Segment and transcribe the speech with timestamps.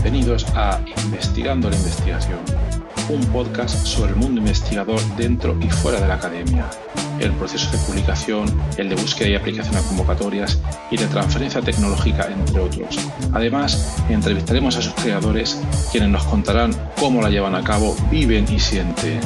[0.00, 2.38] Bienvenidos a Investigando la Investigación,
[3.08, 6.70] un podcast sobre el mundo investigador dentro y fuera de la academia,
[7.18, 10.60] el proceso de publicación, el de búsqueda y aplicación a convocatorias
[10.92, 12.96] y de transferencia tecnológica, entre otros.
[13.32, 16.70] Además, entrevistaremos a sus creadores, quienes nos contarán
[17.00, 19.18] cómo la llevan a cabo, viven y sienten.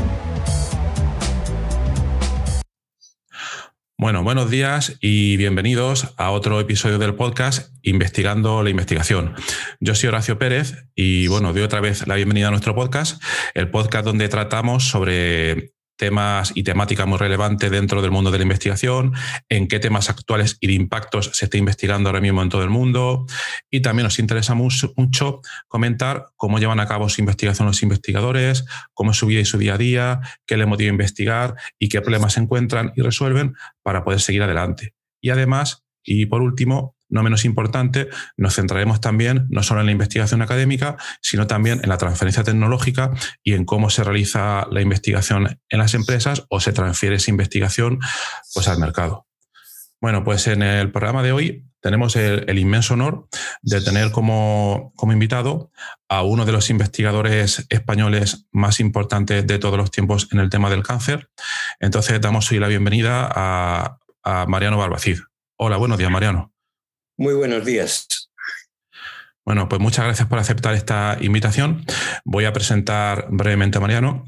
[4.02, 9.36] Bueno, buenos días y bienvenidos a otro episodio del podcast Investigando la Investigación.
[9.78, 13.22] Yo soy Horacio Pérez y bueno, doy otra vez la bienvenida a nuestro podcast,
[13.54, 18.42] el podcast donde tratamos sobre temas y temáticas muy relevantes dentro del mundo de la
[18.42, 19.12] investigación,
[19.48, 22.70] en qué temas actuales y de impactos se está investigando ahora mismo en todo el
[22.70, 23.26] mundo.
[23.70, 24.92] Y también nos interesa mucho,
[25.68, 29.58] comentar cómo llevan a cabo su investigación los investigadores, cómo es su vida y su
[29.58, 33.54] día a día, qué les motiva a investigar y qué problemas se encuentran y resuelven
[33.82, 34.94] para poder seguir adelante.
[35.20, 39.92] Y además, y por último, no menos importante, nos centraremos también no solo en la
[39.92, 43.12] investigación académica, sino también en la transferencia tecnológica
[43.44, 48.00] y en cómo se realiza la investigación en las empresas o se transfiere esa investigación
[48.54, 49.26] pues, al mercado.
[50.00, 53.28] Bueno, pues en el programa de hoy tenemos el, inmenso honor
[53.60, 55.70] de tener como, como, invitado
[56.08, 60.70] a uno de los investigadores españoles más importantes de todos los tiempos en el tema
[60.70, 61.28] del cáncer.
[61.78, 65.18] Entonces damos hoy la bienvenida a, a Mariano Barbacid.
[65.56, 66.51] Hola, buenos días, Mariano.
[67.22, 68.32] Muy buenos días.
[69.46, 71.84] Bueno, pues muchas gracias por aceptar esta invitación.
[72.24, 74.24] Voy a presentar brevemente a Mariano.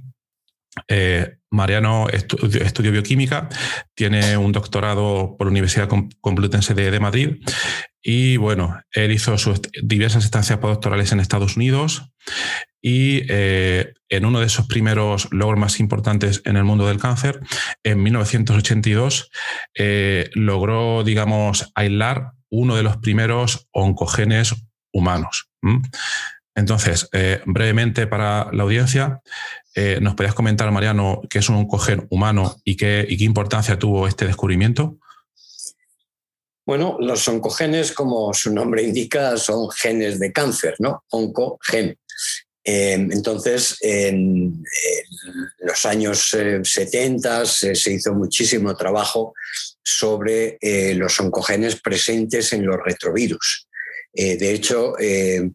[0.87, 3.49] Eh, Mariano estudió bioquímica,
[3.97, 5.89] tiene un doctorado por la Universidad
[6.21, 7.39] Complutense de, Madrid
[8.01, 12.13] y bueno, él hizo sus diversas estancias postdoctorales en Estados Unidos
[12.81, 17.41] y eh, en uno de sus primeros logros más importantes en el mundo del cáncer,
[17.83, 19.31] en 1982,
[19.75, 24.55] eh, logró, digamos, aislar uno de los primeros oncogenes
[24.93, 25.51] humanos.
[26.55, 29.21] Entonces, eh, brevemente para la audiencia,
[29.75, 34.27] eh, ¿nos podrías comentar, Mariano, qué es un oncogen humano y qué, importancia tuvo este
[34.27, 34.99] descubrimiento?
[36.65, 41.05] Bueno, los oncogenes, como su nombre indica, son genes de cáncer, ¿no?
[41.11, 41.99] Oncogen.
[42.67, 44.65] Eh, entonces, en,
[45.59, 49.35] los años 70 se hizo muchísimo trabajo
[49.85, 53.69] sobre eh, los oncogenes presentes en los retrovirus.
[54.15, 55.51] Eh, de hecho, eh,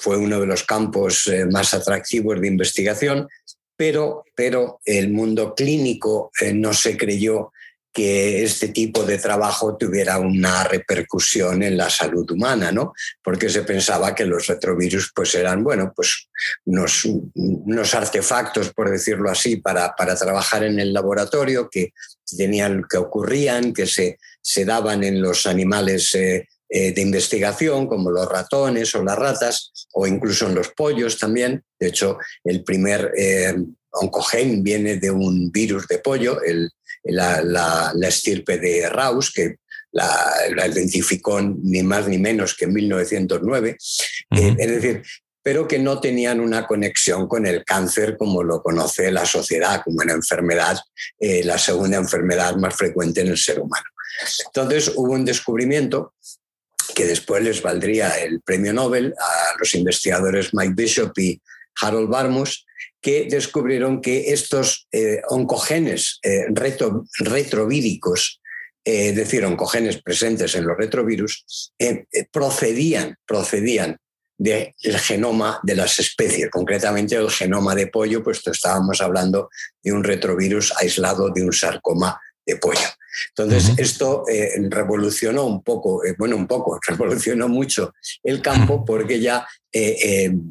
[0.00, 3.28] fue uno de los campos más atractivos de investigación,
[3.76, 7.52] pero, pero el mundo clínico no se creyó
[7.96, 12.92] que este tipo de trabajo tuviera una repercusión en la salud humana, ¿no?
[13.24, 16.28] Porque se pensaba que los retrovirus pues eran, bueno, pues
[16.66, 21.94] unos, unos artefactos, por decirlo así, para, para, trabajar en el laboratorio, que
[22.36, 28.10] tenían, que ocurrían, que se, se daban en los animales eh, eh, de investigación, como
[28.10, 31.64] los ratones o las ratas, o incluso en los pollos también.
[31.80, 33.54] De hecho, el primer eh,
[33.90, 36.68] oncogen viene de un virus de pollo, el
[37.08, 39.56] la, la, estirpe de Raus, que
[39.92, 43.70] la, identificó ni más ni menos que en 1909.
[43.70, 45.02] Eh, es decir,
[45.42, 49.98] pero que no tenían una conexión con el cáncer como lo conoce la sociedad, como
[50.02, 50.76] una enfermedad,
[51.20, 53.86] eh, la segunda enfermedad más frecuente en el ser humano.
[54.46, 56.14] Entonces hubo un descubrimiento
[56.96, 61.40] que después les valdría el premio Nobel a los investigadores Mike Bishop y
[61.80, 62.65] Harold Barmus,
[63.06, 66.46] que descubrieron que estos eh, oncogenes eh,
[67.20, 68.40] retrovíricos,
[68.84, 71.72] eh, es decir, oncogenes presentes en los retrovirus,
[72.32, 73.96] procedían, procedían
[74.36, 79.50] del genoma de las especies, concretamente el genoma de pollo, puesto estábamos hablando
[79.82, 82.88] de un retrovirus aislado de un sarcoma de pollo.
[83.28, 84.24] Entonces, esto
[84.68, 89.46] revolucionó un poco, bueno, un poco, revolucionó mucho el campo porque ya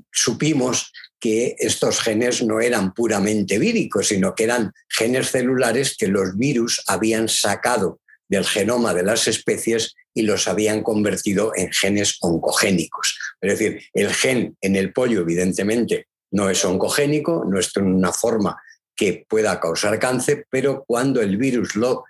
[0.10, 0.92] supimos
[1.26, 6.84] que estos genes no eran puramente víricos, sino que eran genes celulares que los virus
[6.86, 8.00] habían sacado
[8.30, 13.18] del genoma de las especies y los habían convertido en genes oncogénicos.
[13.42, 18.14] Es decir, el gen en el pollo evidentemente no es oncogénico, no es en una
[18.14, 18.62] forma
[18.96, 22.04] que pueda causar cáncer, pero cuando el virus lo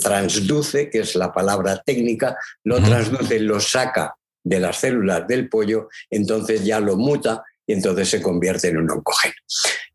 [0.00, 5.88] transduce, que es la palabra técnica, lo transduce, lo saca de las células del pollo,
[6.08, 9.34] entonces ya lo muta y entonces se convierte en un oncogeno.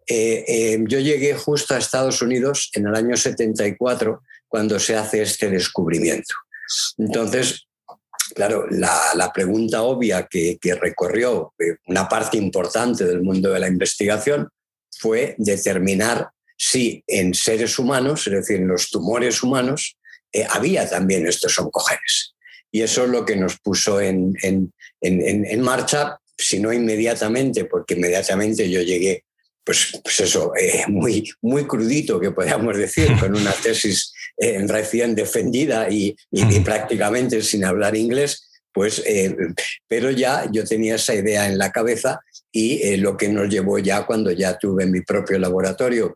[0.07, 5.21] Eh, eh, yo llegué justo a Estados Unidos en el año 74 cuando se hace
[5.21, 6.35] este descubrimiento.
[6.97, 7.67] Entonces,
[8.33, 14.47] claro, la, pregunta obvia que, recorrió eh, una parte importante del mundo de la investigación
[14.97, 19.97] fue determinar si en seres humanos, es decir, en los tumores humanos,
[20.49, 22.35] había también estos oncogenes.
[22.71, 24.33] Y eso es lo que nos puso en,
[25.59, 29.23] marcha si no inmediatamente, porque inmediatamente yo llegué,
[29.63, 35.15] pues, pues eso, eh, muy, muy crudito, que podríamos decir, con una tesis eh, recién
[35.15, 36.15] defendida y,
[36.63, 39.35] prácticamente sin hablar inglés, pues, eh,
[39.87, 42.19] pero ya yo tenía esa idea en la cabeza
[42.51, 46.15] y lo que nos llevó ya cuando ya tuve mi propio laboratorio,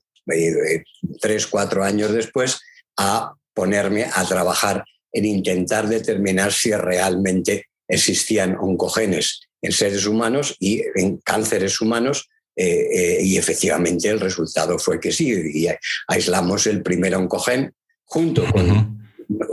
[1.19, 2.59] tres, cuatro años después,
[2.97, 10.81] a ponerme a trabajar en intentar determinar si realmente existían oncogenes en seres humanos y
[10.95, 15.67] en cánceres humanos eh, eh, y efectivamente el resultado fue que sí, y
[16.07, 17.73] aislamos el primer oncogen
[18.03, 18.99] junto con,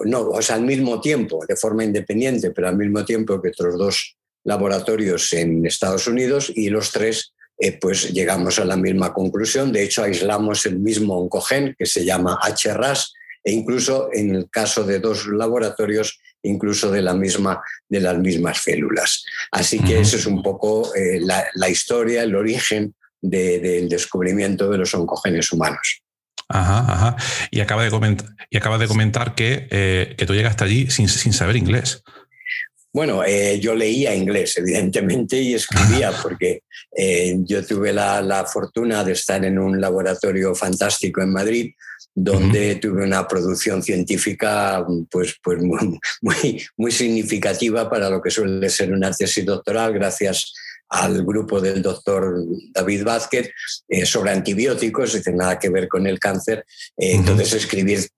[0.07, 3.79] no, o sea, al mismo tiempo, de forma independiente, pero al mismo tiempo que otros
[3.79, 9.73] dos laboratorios en Estados Unidos y los tres eh, pues llegamos a la misma conclusión.
[9.73, 13.13] De hecho, aislamos el mismo oncogen que se llama HRAS
[13.43, 18.59] e incluso en el caso de dos laboratorios, incluso de, la misma, de las mismas
[18.59, 19.25] células.
[19.51, 24.95] Así que eso es un poco eh, la, historia, el origen del descubrimiento de los
[24.95, 26.03] oncogenes humanos.
[26.49, 27.17] Ajá, ajá.
[27.51, 31.09] Y acaba de comentar, y acaba de comentar que, eh, que tú llegaste allí sin,
[31.09, 32.03] sin saber inglés.
[32.93, 36.63] Bueno, eh, yo leía inglés, evidentemente, y escribía, porque
[37.45, 41.75] yo tuve la, la, fortuna de estar en un laboratorio fantástico en Madrid,
[42.19, 46.01] donde tuve una producción científica pues, pues muy,
[46.77, 50.55] muy, significativa para lo que suele ser una tesis doctoral, gracias
[50.89, 52.43] al grupo del doctor
[52.73, 53.51] David Vázquez
[53.89, 56.65] eh, sobre antibióticos, es nada que ver con el cáncer.
[56.97, 58.09] Eh, entonces, escribir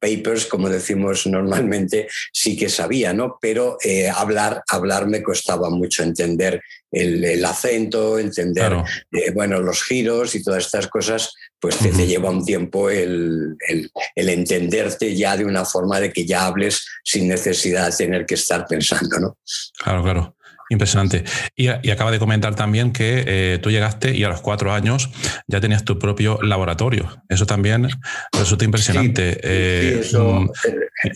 [0.00, 3.38] papers, como decimos normalmente, sí que sabía, ¿no?
[3.40, 6.60] Pero eh, hablar, hablar me costaba mucho entender
[6.90, 8.72] el, acento, entender
[9.12, 14.28] eh, bueno, los giros y todas estas cosas, pues te, lleva un tiempo el, el,
[14.28, 18.66] entenderte ya de una forma de que ya hables sin necesidad de tener que estar
[18.66, 19.38] pensando, ¿no?
[19.82, 20.36] Claro, claro.
[20.70, 21.24] Impresionante.
[21.54, 25.10] Y, acaba de comentar también que eh, tú llegaste y a los cuatro años
[25.46, 27.22] ya tenías tu propio laboratorio.
[27.28, 27.88] Eso también
[28.32, 29.38] resulta impresionante.
[29.42, 30.50] Eh, eso, mm,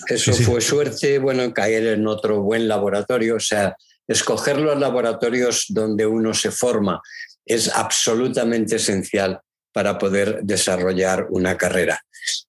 [0.08, 3.36] eso fue suerte, bueno, caer en otro buen laboratorio.
[3.36, 7.00] O sea, escoger los laboratorios donde uno se forma
[7.44, 9.40] es absolutamente esencial
[9.72, 12.00] para poder desarrollar una carrera.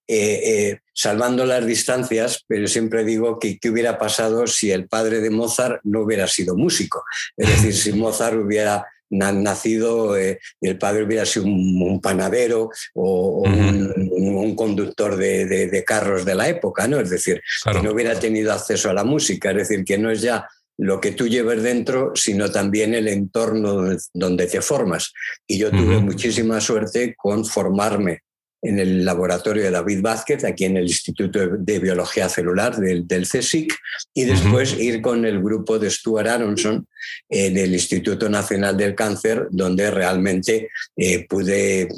[0.07, 5.21] Eh, eh, salvando las distancias, pero siempre digo que qué hubiera pasado si el padre
[5.21, 7.03] de Mozart no hubiera sido músico.
[7.37, 14.55] Es decir, si Mozart hubiera nacido, eh, el padre hubiera sido un, panadero o, un,
[14.55, 16.99] conductor de, carros de la época, ¿no?
[16.99, 17.41] Es decir,
[17.71, 20.47] que no hubiera tenido acceso a la música, es decir, que no es ya
[20.79, 25.11] lo que tú lleves dentro, sino también el entorno donde te formas.
[25.45, 28.21] Y yo tuve muchísima suerte con formarme
[28.61, 33.27] en el laboratorio de David Vázquez, aquí en el Instituto de Biología Celular del, del
[33.27, 33.73] CSIC,
[34.13, 36.87] y después ir con el grupo de Stuart Aronson
[37.29, 41.89] en el Instituto Nacional del Cáncer, donde realmente eh, pude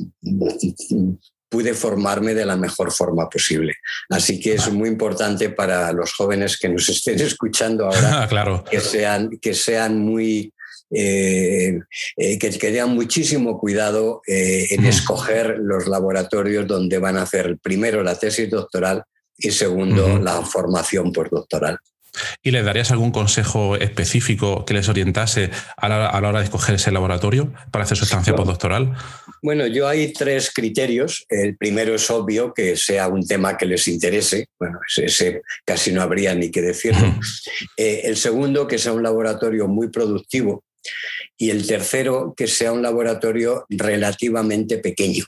[1.52, 3.76] pude formarme de la mejor forma posible.
[4.10, 8.64] Así que es muy importante para los jóvenes que nos estén escuchando ahora claro.
[8.64, 10.54] que, sean, que sean muy...
[10.94, 11.80] Eh,
[12.18, 18.04] eh, que, tengan muchísimo cuidado eh, en escoger los laboratorios donde van a hacer primero
[18.04, 19.02] la tesis doctoral
[19.38, 21.80] y segundo la formación postdoctoral.
[22.44, 26.92] ¿Y les darías algún consejo específico que les orientase a la, hora de escoger ese
[26.92, 28.94] laboratorio para hacer su estancia postdoctoral?
[29.42, 31.26] Bueno, yo hay tres criterios.
[31.30, 34.48] El primero es obvio que sea un tema que les interese.
[34.60, 37.16] Bueno, ese, casi no habría ni que decirlo.
[37.78, 40.64] Eh, el segundo, que sea un laboratorio muy productivo.
[41.38, 45.26] Y el tercero, que sea un laboratorio relativamente pequeño.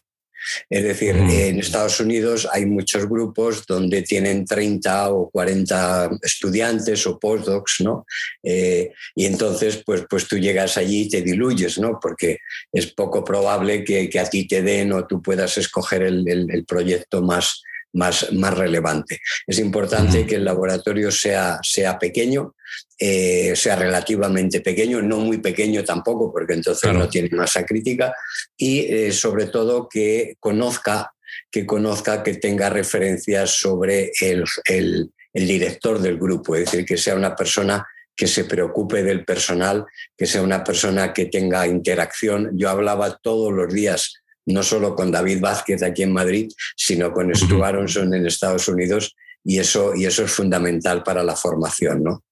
[0.69, 1.29] Es decir, mm.
[1.29, 8.05] en Estados Unidos hay muchos grupos donde tienen 30 o 40 estudiantes o postdocs, ¿no?
[8.41, 11.99] Eh, y entonces, pues, pues tú llegas allí y te diluyes, ¿no?
[12.01, 12.39] Porque
[12.71, 17.63] es poco probable que, a ti te den o tú puedas escoger el proyecto más,
[17.93, 19.19] más, más relevante.
[19.47, 22.55] Es importante que el laboratorio sea, sea pequeño,
[22.99, 28.13] eh, sea relativamente pequeño, no muy pequeño tampoco, porque entonces no tiene masa crítica,
[28.57, 31.13] y eh, sobre todo que conozca,
[31.51, 36.97] que conozca, que tenga referencias sobre el, el, el director del grupo, es decir, que
[36.97, 37.85] sea una persona
[38.15, 39.85] que se preocupe del personal,
[40.15, 42.51] que sea una persona que tenga interacción.
[42.53, 47.33] Yo hablaba todos los días no solo con David Vázquez aquí en Madrid, sino con
[47.33, 52.23] Stu Aronson en Estados Unidos, y eso, y eso es fundamental para la formación, ¿no?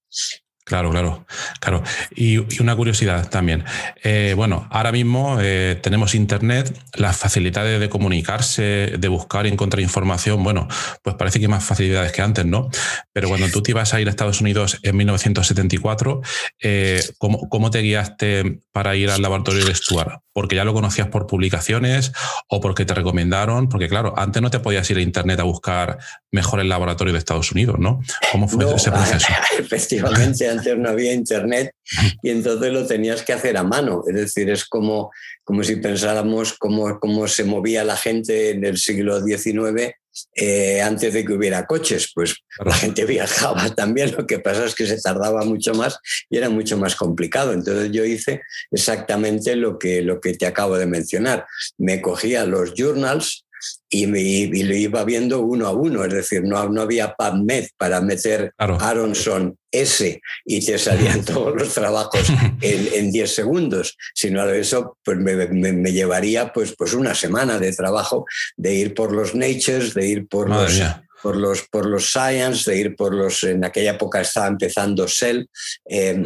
[0.64, 1.26] Claro, claro,
[1.60, 1.84] claro.
[2.16, 3.64] Y, una curiosidad también.
[4.04, 9.82] Eh, bueno, ahora mismo eh, tenemos Internet, las facilidades de comunicarse, de buscar y encontrar
[9.82, 10.68] información, bueno,
[11.02, 12.70] pues parece que hay más facilidades que antes, ¿no?
[13.12, 16.22] Pero cuando tú te ibas a ir a Estados Unidos en 1974,
[16.62, 20.22] eh, ¿cómo, ¿cómo, te guiaste para ir al laboratorio de Stuart?
[20.34, 22.14] ¿Porque ya lo conocías por publicaciones
[22.48, 23.68] o porque te recomendaron?
[23.68, 25.98] Porque claro, antes no te podías ir a Internet a buscar
[26.32, 28.02] mejor el laboratorio de Estados Unidos, ¿no?
[28.32, 29.28] ¿Cómo fue ese proceso?
[29.60, 31.74] Efectivamente antes no había internet
[32.22, 34.04] y entonces lo tenías que hacer a mano.
[34.08, 35.12] Es decir, es como,
[35.44, 39.94] como si pensáramos cómo, cómo se movía la gente en el siglo XIX
[40.36, 42.12] eh, antes de que hubiera coches.
[42.14, 45.98] Pues la gente viajaba también, lo que pasa es que se tardaba mucho más
[46.30, 47.54] y era mucho más complicado.
[47.54, 48.42] Entonces yo hice
[48.72, 51.46] exactamente lo que, lo que te acabo de mencionar.
[51.78, 53.46] Me cogía los journals,
[53.92, 58.54] y, lo iba viendo uno a uno, es decir, no, no había PubMed para meter
[58.58, 62.28] Aronson S y te salían todos los trabajos
[62.62, 68.76] en 10 segundos, sino eso pues me, llevaría pues, pues una semana de trabajo de
[68.76, 70.82] ir por los Natures, de ir por los...
[71.22, 73.44] Por los, por los Science, de ir por los.
[73.44, 75.46] En aquella época estaba empezando Cell.
[75.88, 76.24] Eh,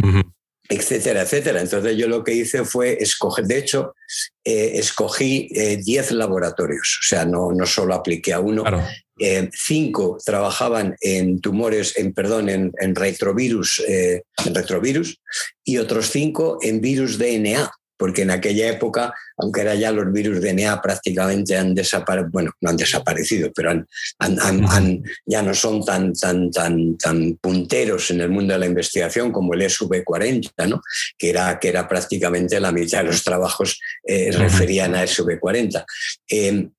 [0.70, 1.62] etcétera, etcétera.
[1.62, 3.96] Entonces yo lo que hice fue escoger, de hecho,
[4.44, 8.64] eh, escogí 10 eh, laboratorios, o sea, no, no solo apliqué a uno.
[9.18, 15.22] Eh, cinco trabajaban en tumores, en perdón, en, retrovirus, en retrovirus,
[15.64, 20.42] y otros cinco en virus DNA, porque en aquella época, aunque era ya los virus
[20.42, 26.52] DNA prácticamente han desaparecido, bueno, no han desaparecido, pero han, ya no son tan, tan,
[26.52, 30.82] tan, tan punteros en el mundo de la investigación como el SV40, ¿no?
[31.18, 35.86] que, era, que era prácticamente la mitad de los trabajos eh, referían a SV40.
[36.30, 36.70] Eh,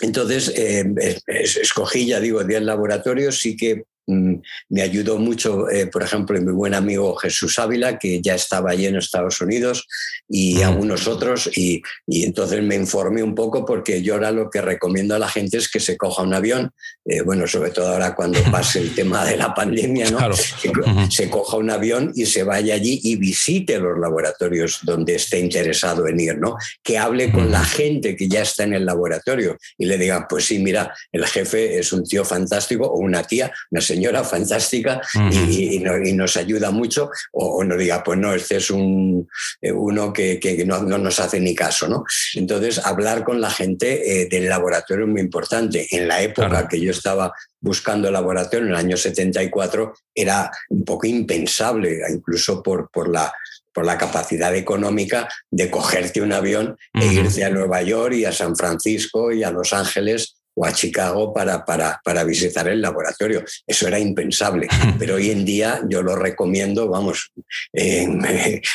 [0.00, 0.84] entonces, eh,
[1.26, 6.74] escogí, ya digo, 10 laboratorios, sí que me ayudó mucho, eh, por ejemplo, mi buen
[6.74, 9.86] amigo Jesús Ávila, que ya estaba allí en Estados Unidos,
[10.28, 15.14] y algunos otros, y, entonces me informé un poco porque yo ahora lo que recomiendo
[15.14, 16.70] a la gente es que se coja un avión,
[17.04, 20.18] eh, bueno, sobre todo ahora cuando pase el tema de la pandemia, ¿no?
[20.62, 20.72] Que
[21.10, 26.06] se coja un avión y se vaya allí y visite los laboratorios donde esté interesado
[26.06, 26.56] en ir, ¿no?
[26.82, 30.46] Que hable con la gente que ya está en el laboratorio y le diga, pues
[30.46, 35.00] sí, mira, el jefe es un tío fantástico o una tía, una señora señora fantástica
[35.30, 35.78] y,
[36.12, 39.26] nos ayuda mucho, o, nos diga, pues no, este es un,
[39.60, 41.88] eh, uno que, no, nos hace ni caso.
[41.88, 42.04] ¿no?
[42.34, 45.86] Entonces, hablar con la gente eh, del laboratorio es muy importante.
[45.90, 51.06] En la época que yo estaba buscando laboratorio, en el año 74, era un poco
[51.06, 53.32] impensable, incluso por, por la
[53.72, 58.32] por la capacidad económica de cogerte un avión e irte a Nueva York y a
[58.32, 63.44] San Francisco y a Los Ángeles o a Chicago para, para, para, visitar el laboratorio.
[63.66, 67.30] Eso era impensable, pero hoy en día yo lo recomiendo, vamos,
[67.72, 68.06] eh,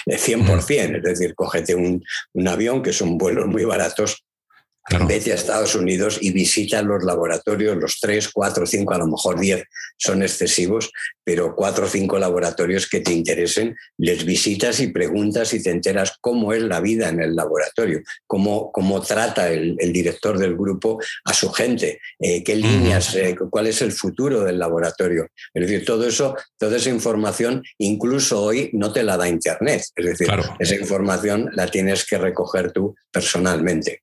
[0.06, 4.24] 100%, es decir, cógete un, un avión, que son vuelos muy baratos,
[5.08, 9.40] Vete a Estados Unidos y visita los laboratorios, los tres, cuatro, cinco, a lo mejor
[9.40, 9.64] diez
[10.02, 10.92] son excesivos,
[11.24, 16.18] pero cuatro o cinco laboratorios que te interesen, les visitas y preguntas y te enteras
[16.20, 21.34] cómo es la vida en el laboratorio, cómo, cómo trata el, director del grupo a
[21.34, 25.28] su gente, eh, qué líneas, eh, cuál es el futuro del laboratorio.
[25.54, 29.84] Es decir, todo eso, toda esa información, incluso hoy no te la da Internet.
[29.96, 34.02] Es decir, esa información la tienes que recoger tú personalmente.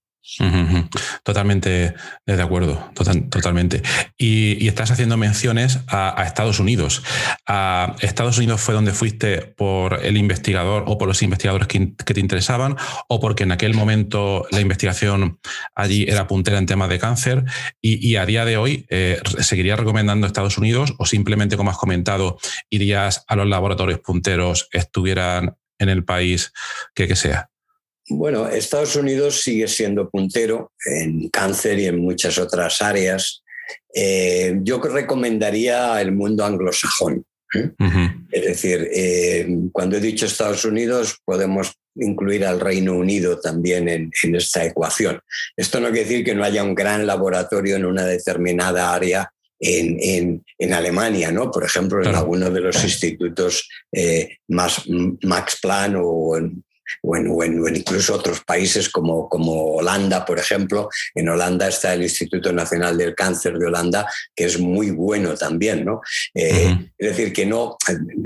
[1.22, 1.94] Totalmente
[2.26, 3.82] de acuerdo, totalmente.
[4.18, 7.02] Y, estás haciendo menciones a, Estados Unidos.
[7.46, 12.20] A Estados Unidos fue donde fuiste por el investigador o por los investigadores que, te
[12.20, 12.76] interesaban
[13.08, 15.38] o porque en aquel momento la investigación
[15.74, 17.44] allí era puntera en temas de cáncer
[17.80, 22.38] y, a día de hoy eh, seguirías recomendando Estados Unidos o simplemente, como has comentado,
[22.68, 26.52] irías a los laboratorios punteros, estuvieran en el país
[26.94, 27.50] que, que sea.
[28.10, 33.42] Bueno, Estados Unidos sigue siendo puntero en cáncer y en muchas otras áreas.
[33.94, 37.24] Eh, yo recomendaría el mundo anglosajón.
[37.54, 37.70] ¿eh?
[38.30, 44.10] Es decir, eh, cuando he dicho Estados Unidos, podemos incluir al Reino Unido también en,
[44.34, 45.20] esta ecuación.
[45.56, 50.44] Esto no quiere decir que no haya un gran laboratorio en una determinada área en,
[50.72, 51.50] Alemania, ¿no?
[51.50, 53.68] Por ejemplo, en alguno de los institutos
[54.46, 54.84] más
[55.22, 56.62] Max Planck o en
[57.02, 60.88] o en, incluso otros países como, como Holanda, por ejemplo.
[61.14, 65.84] En Holanda está el Instituto Nacional del Cáncer de Holanda, que es muy bueno también.
[65.84, 66.00] ¿no?
[66.34, 67.76] Eh, es decir, que no,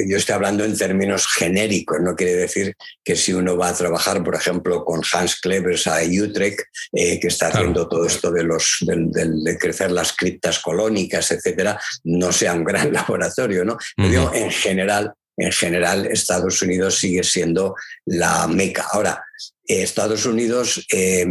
[0.07, 4.23] yo estoy hablando en términos genéricos, no quiere decir que si uno va a trabajar,
[4.23, 6.61] por ejemplo, con Hans Klevers a Utrecht,
[6.93, 12.33] eh, que está haciendo todo esto de, los, de, crecer las criptas colónicas, etcétera, no
[12.33, 13.65] sea un gran laboratorio.
[13.65, 13.77] ¿no?
[13.97, 17.75] en general, en general Estados Unidos sigue siendo
[18.07, 18.87] la meca.
[18.93, 19.25] Ahora,
[19.65, 21.27] Estados Unidos eh,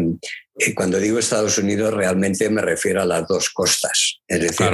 [0.75, 4.19] cuando digo Estados Unidos, realmente me refiero a las dos costas.
[4.27, 4.67] Es decir,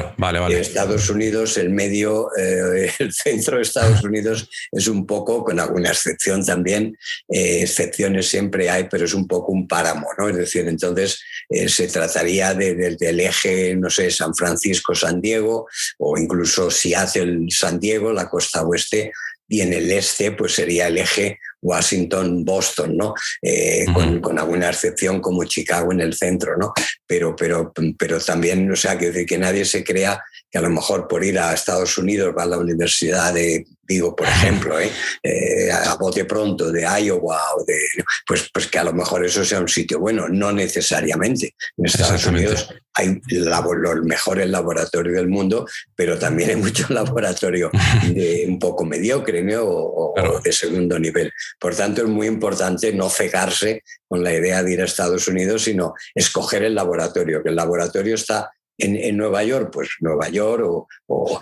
[0.50, 5.90] Estados Unidos, el medio, eh, el centro de Estados Unidos es un poco, con alguna
[5.90, 6.98] excepción también,
[7.30, 10.30] eh, excepciones siempre hay, pero es un poco un páramo, ¿no?
[10.30, 11.20] Es decir, entonces
[11.68, 15.68] se trataría del eje, no sé, San Francisco-San Diego,
[16.00, 19.12] o incluso si hace el San Diego, la costa oeste,
[19.48, 23.14] y en el este pues sería el eje Washington-Boston, ¿no?
[23.42, 23.86] Eh,
[24.22, 26.74] con, alguna excepción como Chicago en el centro, ¿no?
[27.06, 31.08] Pero, pero, pero también, o sea, que, que nadie se crea que a lo mejor
[31.08, 34.92] por ir a Estados Unidos va a la Universidad de Vigo, por ejemplo, ¿eh?
[35.24, 37.80] Eh, a bote pronto de Iowa, o de,
[38.26, 41.56] pues, pues que a lo mejor eso sea un sitio bueno, no necesariamente.
[41.78, 45.66] En Estados Unidos hay los mejores laboratorios del mundo,
[45.96, 47.72] pero también hay muchos laboratorios
[48.12, 50.14] de un poco mediocre o,
[50.44, 51.32] de segundo nivel.
[51.60, 55.64] Por tanto, es muy importante no cegarse con la idea de ir a Estados Unidos,
[55.64, 61.40] sino escoger el laboratorio, que el laboratorio está en, Nueva York, pues Nueva York, o,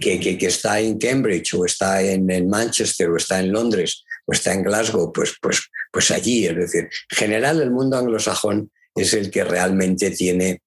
[0.00, 4.52] que, que, está en Cambridge, o está en, Manchester, o está en Londres, o está
[4.52, 6.46] en Glasgow, pues, pues, pues allí.
[6.46, 10.62] Es decir, en general el mundo anglosajón es el que realmente tiene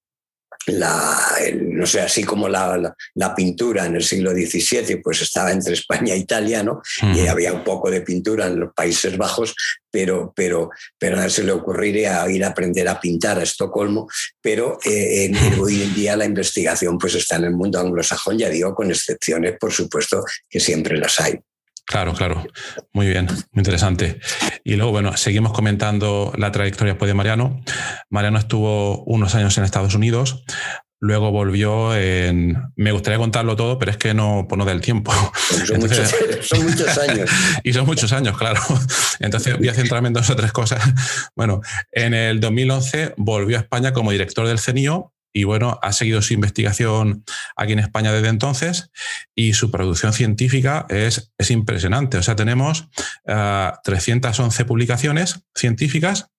[0.68, 1.18] la,
[1.60, 6.13] no sé, así como la, la, pintura en el siglo XVII, pues estaba entre España
[6.13, 6.82] e Italia, ¿no?
[7.15, 9.56] Y había un poco de pintura en los Países Bajos,
[9.89, 14.08] pero, pero, pero a se le ocurriría ir a aprender a pintar a Estocolmo,
[14.41, 18.74] pero eh, hoy en día la investigación pues está en el mundo anglosajón, ya digo,
[18.75, 21.39] con excepciones, por supuesto, que siempre las hay.
[21.91, 22.48] Claro, claro.
[22.93, 24.21] Muy bien, muy interesante.
[24.63, 27.62] Y luego, bueno, seguimos comentando la trayectoria de Mariano.
[28.10, 30.45] Mariano estuvo unos años en Estados Unidos,
[31.01, 32.57] luego volvió en...
[32.77, 35.12] Me gustaría contarlo todo, pero es que no, pues no del tiempo.
[35.65, 37.29] Son, muchos, son muchos años.
[37.63, 38.62] y son muchos años, claro.
[39.19, 40.81] Entonces voy a centrarme en dos o tres cosas.
[41.36, 41.60] Bueno,
[41.91, 46.34] en el 2011 volvió a España como director del CENIO y bueno, ha seguido su
[46.34, 47.24] investigación
[47.56, 48.92] aquí en España desde entonces
[49.36, 52.18] y su producción científica es, es impresionante.
[52.18, 52.90] O sea, tenemos
[53.26, 56.32] 311 eh, publicaciones científicas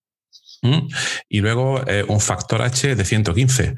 [1.28, 3.75] y luego eh, un factor H de 115.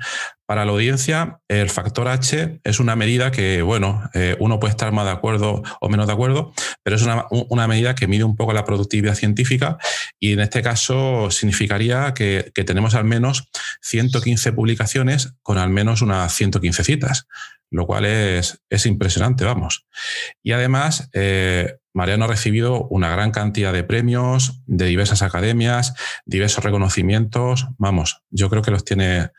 [0.46, 4.92] Para la audiencia, el factor H es una medida que, bueno, eh, uno puede estar
[4.92, 6.52] más de acuerdo o menos de acuerdo,
[6.82, 9.78] pero es una, una, medida que mide un poco la productividad científica
[10.20, 13.48] y en este caso significaría que, que tenemos al menos
[13.80, 17.26] 115 publicaciones con al menos unas 115 citas
[17.74, 19.86] lo cual es, es impresionante, vamos.
[20.44, 26.62] Y además, eh, Mariano ha recibido una gran cantidad de premios de diversas academias, diversos
[26.62, 29.30] reconocimientos, vamos, yo creo que los tiene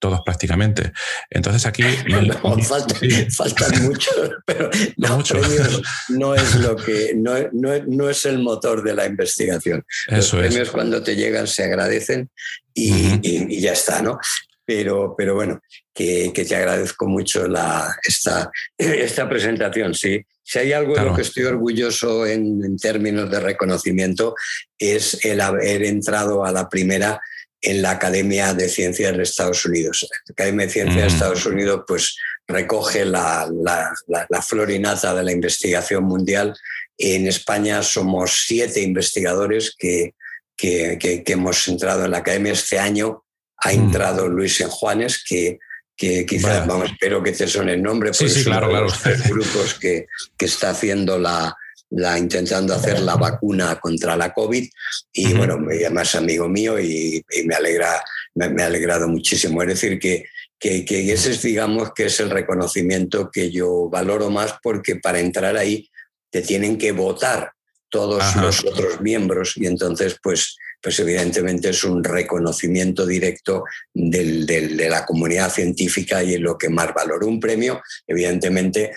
[0.00, 0.92] todos prácticamente.
[1.30, 1.82] Entonces aquí...
[3.38, 8.94] faltan, muchos, pero los premios no es lo que no, no, es el motor de
[8.94, 9.84] la investigación.
[10.08, 12.28] Los premios cuando te llegan se agradecen
[12.74, 14.18] y, y, ya está, ¿no?
[14.66, 15.60] Pero, pero bueno,
[15.92, 19.94] que, te agradezco mucho la, esta, esta presentación.
[19.94, 20.24] Sí.
[20.42, 24.34] Si hay algo de lo que estoy orgulloso en, términos de reconocimiento
[24.78, 27.20] es el haber entrado a la primera
[27.62, 30.06] en la Academia de Ciencias de Estados Unidos.
[30.26, 31.14] La Academia de Ciencias de mm.
[31.14, 33.90] Estados Unidos pues, recoge la, la,
[34.28, 36.54] la, florinata de la investigación mundial.
[36.98, 40.14] En España somos siete investigadores que,
[40.56, 43.23] que, que, que hemos entrado en la Academia este año
[43.58, 43.74] ha mm.
[43.74, 45.58] entrado Luis en Juanes, que,
[45.96, 48.86] que quizás, vamos, espero que te son el nombre, porque sí, claro, claro.
[48.86, 51.56] los grupos que, que está haciendo la,
[51.90, 54.68] la, intentando hacer la vacuna contra la COVID.
[55.12, 58.02] Y bueno, además amigo mío y, me, alegra,
[58.34, 59.62] me, ha alegrado muchísimo.
[59.62, 60.24] Es decir, que,
[60.58, 65.20] que, que, ese es, digamos, que es el reconocimiento que yo valoro más porque para
[65.20, 65.88] entrar ahí
[66.30, 67.52] te tienen que votar
[67.88, 75.06] todos los otros miembros y entonces pues pues evidentemente es un reconocimiento directo de la
[75.06, 77.24] comunidad científica y es lo que más valora.
[77.24, 78.92] Un premio, evidentemente,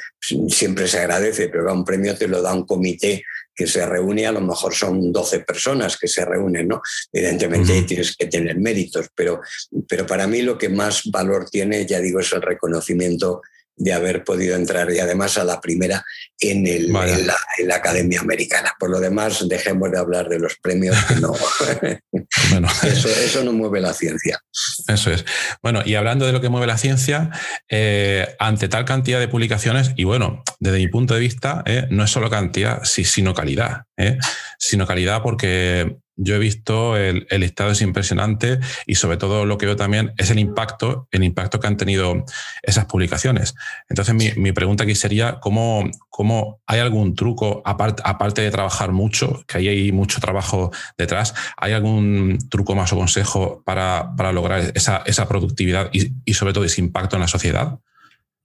[0.49, 3.23] siempre se agradece, pero un premio te lo da un comité
[3.55, 6.81] que se reúne, a lo mejor son 12 personas que se reúnen, ¿no?
[7.13, 9.39] Evidentemente tienes que tener méritos, pero,
[9.87, 13.41] pero para mí lo que más valor tiene, ya digo, es el reconocimiento
[13.77, 16.03] de haber podido entrar y además a la primera
[16.39, 18.73] en, el, en, la, Academia Americana.
[18.79, 21.31] Por lo demás, dejemos de hablar de los premios, que no.
[22.49, 22.67] bueno.
[22.83, 24.39] eso, eso no mueve la ciencia.
[24.87, 25.25] Eso es.
[25.61, 27.29] Bueno, y hablando de lo que mueve la ciencia,
[27.69, 32.03] eh, ante tal cantidad de publicaciones, y bueno, desde mi punto de vista, eh, no
[32.03, 33.83] es solo cantidad, sino calidad.
[33.95, 34.17] Eh,
[34.57, 39.57] sino calidad porque yo he visto el, el, listado es impresionante y sobre todo lo
[39.57, 42.25] que veo también es el impacto, el impacto que han tenido
[42.63, 43.55] esas publicaciones.
[43.87, 48.91] Entonces mi, mi pregunta aquí sería, ¿cómo, ¿cómo, hay algún truco, aparte, aparte de trabajar
[48.91, 54.31] mucho, que ahí hay mucho trabajo detrás, ¿hay algún truco más o consejo para, para
[54.31, 57.79] lograr esa, esa productividad y, y sobre todo ese impacto en la sociedad?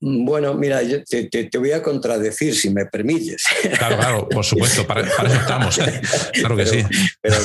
[0.04, 3.44] Bueno, mira, yo te, te, te, voy a contradecir si me permites.
[3.78, 5.78] Claro, claro, por supuesto, para, para eso estamos.
[6.32, 6.84] Claro que pero, sí.
[7.20, 7.36] Pero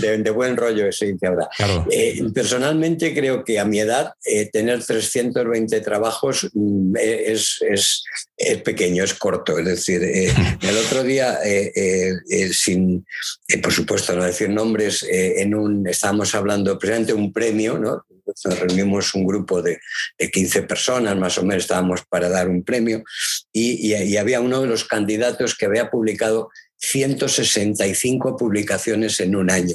[0.00, 1.48] de, de, buen rollo eso, ahora.
[1.56, 1.84] Claro.
[1.90, 8.04] Eh, personalmente creo que a mi edad eh, tener 320 trabajos mm, es, es,
[8.36, 9.58] es, pequeño, es corto.
[9.58, 12.12] Es decir, eh, el otro día, eh,
[12.52, 13.04] sin,
[13.60, 18.06] por supuesto, no decir nombres, en un, estábamos hablando precisamente de un premio, ¿no?
[18.44, 19.78] Nos reunimos un grupo de,
[20.18, 23.02] de, 15 personas, más o menos estábamos para dar un premio,
[23.52, 29.50] y, y, y había uno de los candidatos que había publicado 165 publicaciones en un
[29.50, 29.74] año.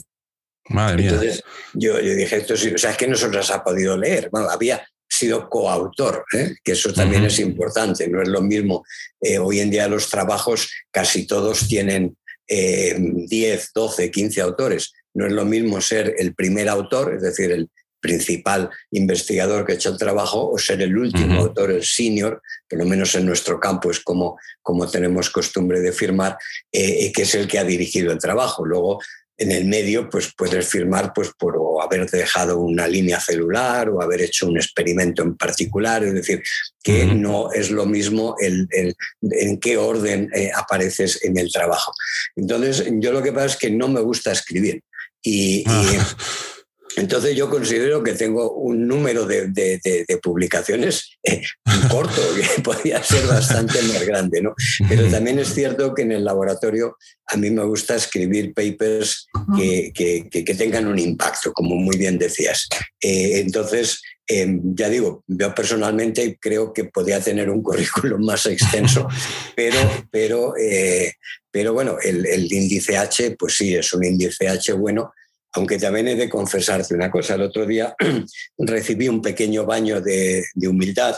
[0.70, 1.12] Madre mía.
[1.12, 3.98] Entonces yo, yo dije, esto sí, o sea, es que no se las ha podido
[3.98, 4.30] leer.
[4.32, 6.56] Bueno, había sido coautor, ¿eh?
[6.64, 7.28] que eso también uh -huh.
[7.28, 8.08] es importante.
[8.08, 8.84] No es lo mismo.
[9.20, 12.16] Eh, hoy en día los trabajos casi todos tienen
[12.48, 14.94] eh, 10, 12, 15 autores.
[15.14, 17.70] No es lo mismo ser el primer autor, es decir, el,
[18.02, 21.48] principal investigador que ha hecho el trabajo o ser el último uh -huh.
[21.48, 25.94] autor, el senior, por lo menos en nuestro campo es como, como tenemos costumbre de
[25.94, 26.38] firmar,
[26.72, 28.66] eh, que es el que ha dirigido el trabajo.
[28.66, 29.00] Luego,
[29.38, 34.22] en el medio, pues puedes firmar pues, por haber dejado una línea celular o haber
[34.22, 36.44] hecho un experimento en particular, es decir,
[36.84, 37.20] que uh -huh.
[37.20, 41.92] no es lo mismo el, el en qué orden eh, apareces en el trabajo.
[42.36, 44.84] Entonces, yo lo que pasa es que no me gusta escribir.
[45.24, 45.84] Y, ah.
[45.86, 45.98] y
[46.98, 51.42] entonces yo considero que tengo un número de, de, de, de publicaciones eh,
[51.90, 54.54] corto, que podría ser bastante más grande, ¿no?
[54.88, 59.28] Pero también es cierto que en el laboratorio a mí me gusta escribir papers
[59.58, 62.68] que, que, que tengan un impacto, como muy bien decías.
[63.02, 69.08] Eh, entonces, eh, ya digo, yo personalmente creo que podría tener un currículum más extenso,
[69.56, 69.78] pero,
[70.12, 71.14] pero, eh,
[71.50, 75.14] pero bueno, el, el índice H, pues sí, es un índice H bueno,
[75.54, 77.96] aunque también he de confesarte una cosa, el otro día
[78.58, 81.18] recibí un pequeño baño de, de humildad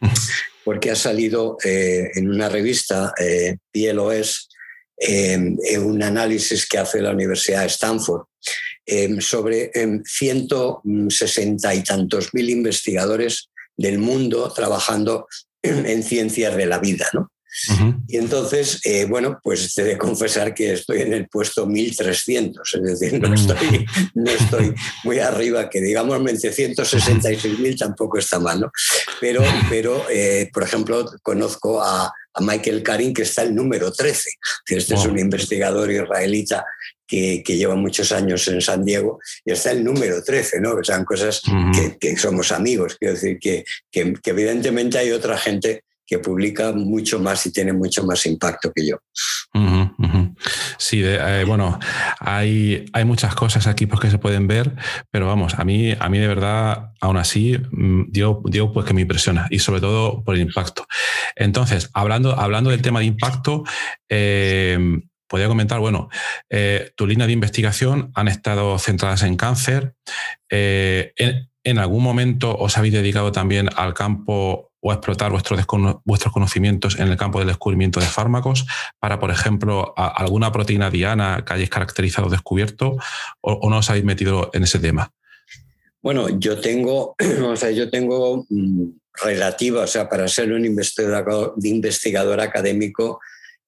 [0.64, 4.48] porque ha salido eh, en una revista, eh, PLOS,
[4.96, 8.26] eh, un análisis que hace la Universidad de Stanford
[9.20, 9.70] sobre
[10.04, 15.26] 160 y tantos mil investigadores del mundo trabajando
[15.62, 17.08] en ciencias de la vida.
[17.12, 17.32] ¿no?
[17.68, 18.04] Uh -huh.
[18.08, 22.82] Y entonces, eh, bueno, pues te de confesar que estoy en el puesto 1300, es
[22.82, 26.18] decir, no estoy, no estoy muy arriba, que digamos
[26.50, 28.72] 166.000 tampoco está mal, ¿no?
[29.20, 34.30] Pero, pero eh, por ejemplo, conozco a, a, Michael Karin, que está el número 13.
[34.66, 35.02] Este wow.
[35.02, 36.64] es un investigador israelita
[37.06, 40.76] que, que, lleva muchos años en San Diego y está el número 13, ¿no?
[40.76, 41.98] Que son cosas uh -huh.
[41.98, 46.72] que, que, somos amigos, quiero decir que, que, que evidentemente hay otra gente que publica
[46.72, 48.98] mucho más y tiene mucho más impacto que yo.
[50.76, 51.78] Sí, eh, bueno,
[52.20, 54.74] hay, hay muchas cosas aquí pues, que se pueden ver,
[55.10, 58.92] pero vamos, a mí, a mí de verdad, aún así, mm, digo, digo pues que
[58.92, 60.86] me impresiona y sobre todo por el impacto.
[61.34, 63.64] Entonces, hablando, hablando del tema de impacto,
[64.10, 64.78] eh,
[65.26, 66.10] podría comentar, bueno,
[66.50, 69.94] eh, tu línea de investigación han estado centradas en cáncer.
[70.50, 75.60] En, en, algún momento os habéis dedicado también al campo o explotar vuestros,
[76.04, 78.66] vuestros conocimientos en el campo del descubrimiento de fármacos
[78.98, 82.96] para, por ejemplo, alguna proteína diana que hayáis caracterizado o descubierto
[83.40, 85.12] o, no os habéis metido en ese tema?
[86.02, 87.14] Bueno, yo tengo,
[87.46, 88.88] o sea, yo tengo mm,
[89.22, 93.20] relativa, o sea, para ser un investigador, investigador académico,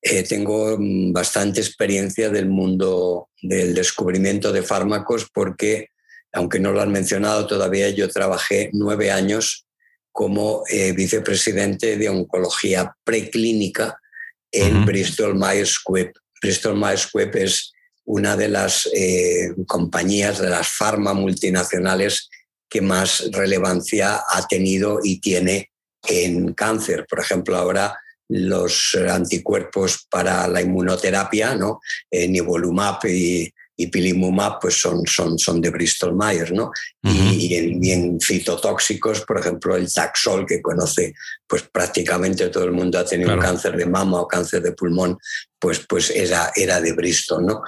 [0.03, 5.91] eh, tengo mm, bastante experiencia del mundo del descubrimiento de fármacos porque,
[6.33, 9.64] aunque no lo han mencionado todavía, yo trabajé nueve años
[10.15, 13.99] como eh, vicepresidente de oncología preclínica
[14.53, 14.87] en uh -huh.
[14.87, 16.13] Bristol Myers Squibb.
[16.41, 17.73] Bristol Myers Squibb es
[18.05, 22.29] una de las eh, compañías de las farma multinacionales
[22.71, 25.73] que más relevancia ha tenido y tiene
[26.07, 27.07] en cáncer.
[27.11, 27.99] Por ejemplo, ahora
[28.29, 31.81] los anticuerpos para la inmunoterapia, ¿no?
[32.09, 36.71] Eh, Nivolumab y y pilimumab pues son, son, son de Bristol Myers, ¿no?
[37.03, 37.35] Uh -huh.
[37.35, 41.15] y, en, y, en, fitotóxicos, por ejemplo, el Taxol, que conoce
[41.47, 43.41] pues prácticamente todo el mundo ha tenido claro.
[43.41, 45.19] un cáncer de mama o cáncer de pulmón,
[45.59, 47.63] pues, pues era, era de Bristol, ¿no?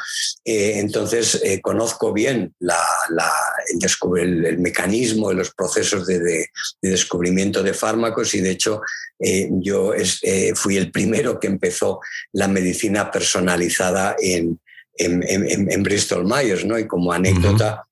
[0.45, 2.79] Eh, entonces, eh, conozco bien la,
[3.11, 3.31] la,
[3.69, 6.47] el, el, el, mecanismo y los procesos de, de,
[6.83, 8.81] de, descubrimiento de fármacos y, de hecho,
[9.19, 12.01] eh, yo es, eh, fui el primero que empezó
[12.33, 14.61] la medicina personalizada en,
[14.99, 16.79] en, Bristol Myers, ¿no?
[16.79, 17.87] Y como anécdota,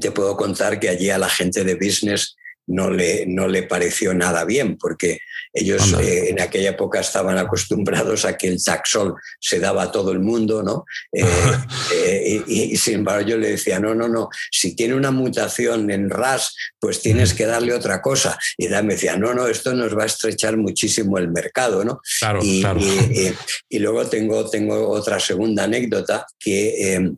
[0.00, 4.14] te puedo contar que allí a la gente de business no le, no le pareció
[4.14, 5.18] nada bien, porque
[5.52, 10.12] ellos eh, en aquella época estaban acostumbrados a que el taxol se daba a todo
[10.12, 10.86] el mundo, ¿no?
[11.12, 11.24] Eh,
[11.94, 16.08] eh, y, sin embargo yo le decía, no, no, no, si tiene una mutación en
[16.08, 18.38] RAS, pues tienes que darle otra cosa.
[18.56, 22.00] Y él me decía, no, no, esto nos va a estrechar muchísimo el mercado, ¿no?
[22.18, 22.80] Claro, y, claro.
[22.80, 27.12] y, luego tengo, tengo otra segunda anécdota que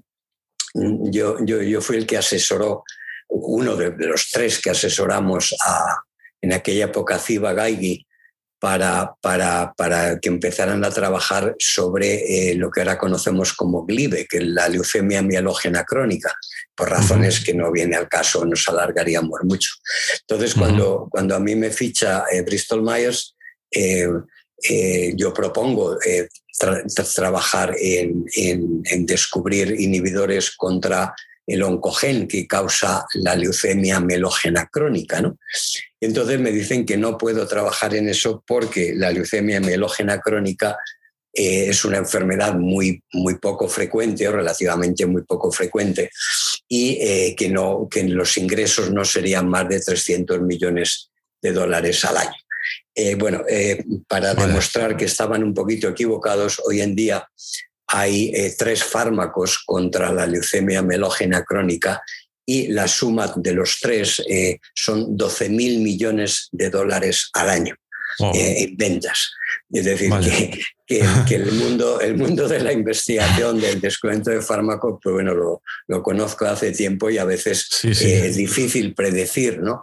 [0.75, 2.83] yo, yo, yo fui el que asesoró
[3.29, 6.03] uno de, los tres que asesoramos a,
[6.41, 8.07] en aquella época Ciba Gaigi
[8.59, 14.27] para, para, para, que empezaran a trabajar sobre eh, lo que ahora conocemos como GLIBE,
[14.27, 16.35] que es la leucemia mielógena crónica,
[16.75, 19.71] por razones que no viene al caso, nos alargaríamos mucho.
[20.21, 23.37] Entonces, cuando, cuando a mí me ficha eh, Bristol Myers,
[23.71, 24.09] eh,
[25.15, 25.99] yo propongo
[27.15, 31.15] trabajar en, en, en descubrir inhibidores contra
[31.47, 35.21] el oncogen que causa la leucemia melógena crónica.
[35.21, 35.39] ¿no?
[36.05, 40.77] Entonces me dicen que no puedo trabajar en eso porque la leucemia melógena crónica
[41.33, 46.11] eh, es una enfermedad muy, muy poco frecuente o relativamente muy poco frecuente
[46.69, 52.05] y eh, que, no, que los ingresos no serían más de 300 millones de dólares
[52.05, 52.37] al año.
[52.95, 53.43] Eh, bueno,
[54.07, 57.27] para demostrar que estaban un poquito equivocados, hoy en día
[57.87, 62.03] hay tres fármacos contra la leucemia melógena crónica
[62.47, 67.75] y la suma de los tres eh, son 12 mil millones de dólares al año
[68.35, 69.33] eh, en ventas.
[69.73, 70.11] Es decir,
[70.87, 75.63] que, el, mundo, el mundo de la investigación, del descuento de fármacos, pues bueno, lo,
[75.89, 79.83] lo conozco hace tiempo y a veces es difícil predecir ¿no?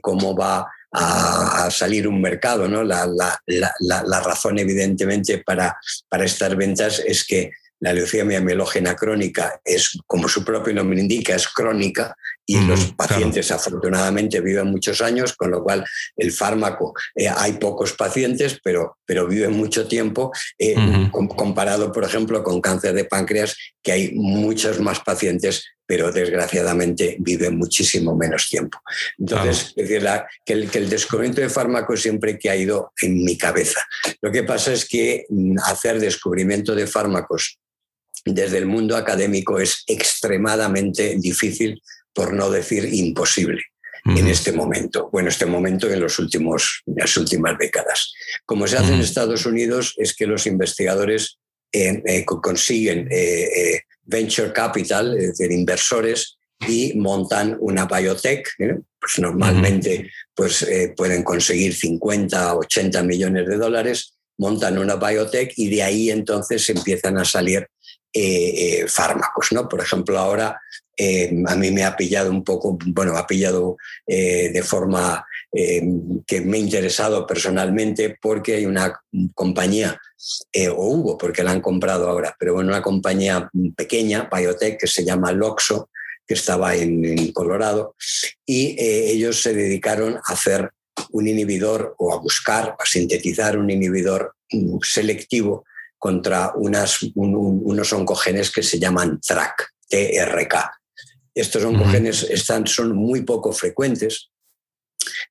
[0.00, 2.68] cómo va a, salir un mercado.
[2.68, 2.82] ¿no?
[2.84, 5.76] La, razón, evidentemente, para,
[6.08, 7.50] para estas ventas es que
[7.80, 13.50] la leucemia mielógena crónica es, como su propio nombre indica, es crónica y los pacientes
[13.50, 15.84] afortunadamente viven muchos años, con lo cual
[16.16, 22.42] el fármaco, eh, hay pocos pacientes, pero, pero viven mucho tiempo, eh, comparado, por ejemplo,
[22.42, 28.78] con cáncer de páncreas, que hay muchos más pacientes pero desgraciadamente vive muchísimo menos tiempo.
[29.16, 30.06] Entonces, es decir,
[30.44, 33.80] que, el, que el descubrimiento de fármacos siempre que ha ido en mi cabeza.
[34.20, 37.58] Lo que pasa es que mm, hacer descubrimiento de fármacos
[38.24, 43.62] desde el mundo académico es extremadamente difícil, por no decir imposible
[44.04, 48.14] en este momento, bueno, este momento en los últimos, las últimas décadas.
[48.46, 51.38] Como se hace en Estados Unidos es que los investigadores
[51.72, 58.48] eh, eh, consiguen eh, venture capital, es decir, inversores, y montan una biotech.
[58.58, 58.78] ¿eh?
[58.98, 65.68] Pues normalmente pues, eh, pueden conseguir 50, 80 millones de dólares, montan una biotech y
[65.68, 67.68] de ahí entonces empiezan a salir
[68.12, 69.52] eh, fármacos.
[69.52, 69.68] ¿no?
[69.68, 70.60] Por ejemplo, ahora
[71.46, 76.60] a mí me ha pillado un poco, bueno, ha pillado de forma que me ha
[76.60, 79.00] interesado personalmente porque hay una
[79.32, 80.00] compañía
[80.52, 84.88] eh, o hubo, porque la han comprado ahora, pero bueno, una compañía pequeña, biotech, que
[84.88, 85.90] se llama Loxo,
[86.26, 87.94] que estaba en, Colorado,
[88.44, 90.70] y eh, ellos se dedicaron a hacer
[91.12, 95.64] un inhibidor o a buscar, a sintetizar un inhibidor mm, selectivo
[95.98, 100.70] contra unas, unos oncogenes que se llaman TRAC, TRK.
[101.34, 104.30] Estos oncogenes están, son muy poco frecuentes,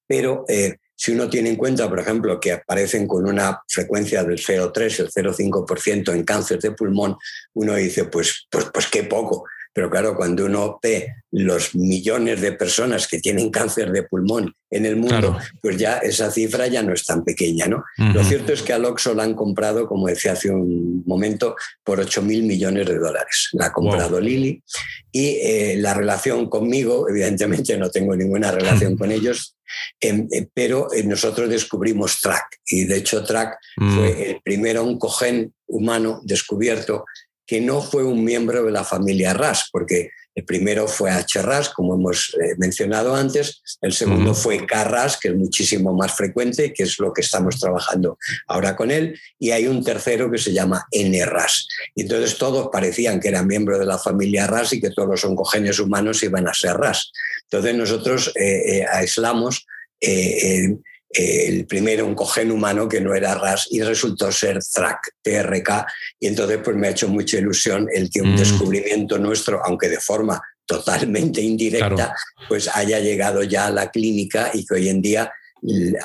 [0.06, 4.40] pero eh, si uno tiene en cuenta, por ejemplo, que aparecen con una frecuencia del
[4.40, 7.18] 0,3, el 0,5% en cáncer de pulmón,
[7.54, 9.46] uno dice, pues, pues, pues qué poco.
[9.78, 14.88] Pero claro, cuando uno ve los millones de personas que tienen cáncer de pulmón en
[14.88, 17.68] el mundo, pues ya esa cifra ya no es tan pequeña.
[17.68, 17.84] ¿no?
[18.12, 22.00] Lo cierto es que a Loxo la han comprado, como decía hace un momento, por
[22.00, 23.50] 8 mil millones de dólares.
[23.54, 24.64] La ha comprado Lili
[25.12, 29.58] y eh, la relación conmigo, evidentemente no tengo ninguna relación con ellos,
[30.00, 33.96] em, eh, pero eh, nosotros descubrimos TRAC y de hecho TRAC mm.
[33.96, 37.06] fue el primer oncogen humano descubierto
[37.48, 41.96] que no fue un miembro de la familia RAS, porque el primero fue H-RAS, como
[41.96, 47.00] hemos eh, mencionado antes, el segundo fue K-RAS, que es muchísimo más frecuente, que es
[47.00, 51.68] lo que estamos trabajando ahora con él, y hay un tercero que se llama N-RAS.
[51.96, 55.26] Y entonces todos parecían que eran miembros de la familia RAS y que todos los
[55.26, 57.12] oncogenes humanos iban a ser RAS.
[57.50, 59.66] Entonces nosotros eh, eh, aislamos
[61.10, 65.86] el primero un cogen humano que no era RAS y resultó ser TRAC, TRK.
[66.20, 68.38] Y entonces pues me ha hecho mucha ilusión el que un mm.
[68.38, 72.14] descubrimiento nuestro, aunque de forma totalmente indirecta,
[72.50, 75.32] pues haya llegado ya a la clínica y que hoy en día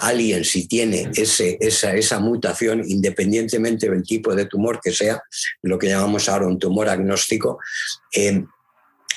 [0.01, 5.23] alguien si tiene ese, esa, esa mutación, independientemente del tipo de tumor que sea,
[5.62, 7.59] lo que llamamos ahora un tumor agnóstico,
[8.15, 8.45] eh,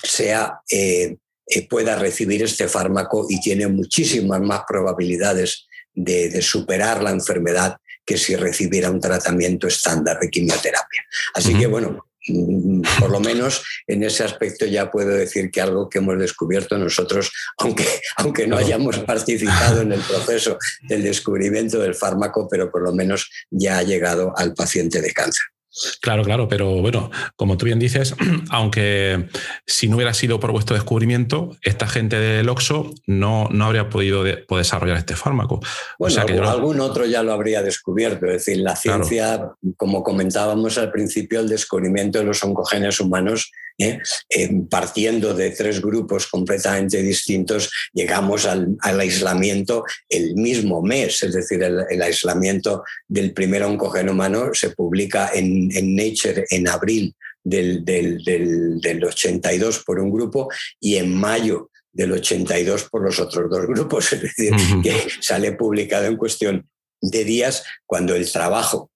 [0.03, 1.15] sea, eh,
[1.47, 5.64] eh, pueda recibir este fármaco y tiene muchísimas más probabilidades
[5.95, 11.03] de, superar la enfermedad que si recibiera un tratamiento estándar de quimioterapia.
[11.33, 15.89] Así que bueno, mm, por lo menos en ese aspecto ya puedo decir que algo
[15.89, 21.95] que hemos descubierto nosotros, aunque, aunque no hayamos participado en el proceso del descubrimiento del
[21.95, 25.54] fármaco, pero por lo menos ya ha llegado al paciente de cáncer.
[26.01, 28.15] Claro, claro, pero bueno, como tú bien dices,
[28.49, 29.27] aunque
[29.65, 34.23] si no hubiera sido por vuestro descubrimiento, esta gente del Oxo no, no habría podido
[34.23, 35.59] desarrollar este fármaco.
[35.99, 38.25] Bueno, algún otro ya lo habría descubierto.
[38.27, 43.99] Es decir, la ciencia, como comentábamos al principio, el descubrimiento de los oncogenes humanos ¿eh?
[44.29, 51.61] Eh, partiendo de tres grupos completamente distintos, llegamos al, aislamiento el mismo mes, es decir,
[51.63, 59.83] el, aislamiento del primer oncogeno humano se publica en, Nature en abril del, del, 82
[59.83, 64.53] por un grupo y en mayo del 82 por los otros dos grupos, es decir,
[64.83, 66.67] que sale publicado en cuestión
[67.01, 68.89] de días cuando el trabajo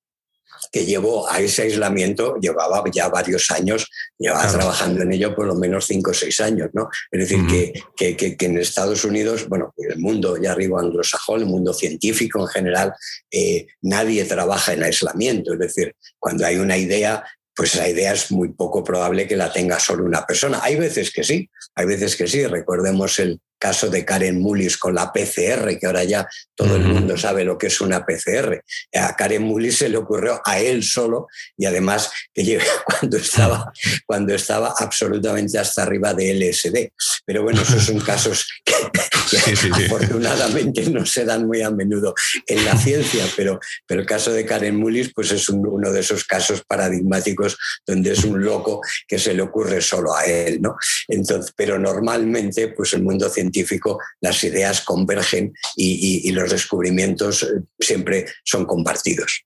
[0.71, 5.55] que llevó a ese aislamiento llevaba ya varios años, llevaba trabajando en ello por lo
[5.55, 6.89] menos cinco o seis años, ¿no?
[7.12, 7.73] Es decir, que,
[8.15, 12.47] que, que, en Estados Unidos, bueno, el mundo ya arriba anglosajón, el mundo científico en
[12.47, 12.93] general,
[13.32, 17.23] eh, nadie trabaja en aislamiento, es decir, cuando hay una idea,
[17.55, 20.60] pues la idea es muy poco probable que la tenga solo una persona.
[20.62, 22.45] Hay veces que sí, hay veces que sí.
[22.47, 27.17] Recordemos el, caso de Karen Mullis con la PCR, que ahora ya todo el mundo
[27.17, 28.63] sabe lo que es una PCR.
[28.95, 33.72] A Karen Mullis se le ocurrió a él solo y además que cuando estaba,
[34.06, 36.91] cuando estaba absolutamente hasta arriba de LSD.
[37.26, 42.15] Pero bueno, esos son casos que, afortunadamente no se dan muy a menudo
[42.48, 46.24] en la ciencia, pero, pero el caso de Karen Mullis pues es uno de esos
[46.24, 50.62] casos paradigmáticos donde es un loco que se le ocurre solo a él.
[50.62, 50.78] ¿no?
[51.08, 57.63] Entonces, pero normalmente pues el mundo científico científico las ideas convergen y, los descubrimientos eh,
[57.79, 59.45] siempre son compartidos.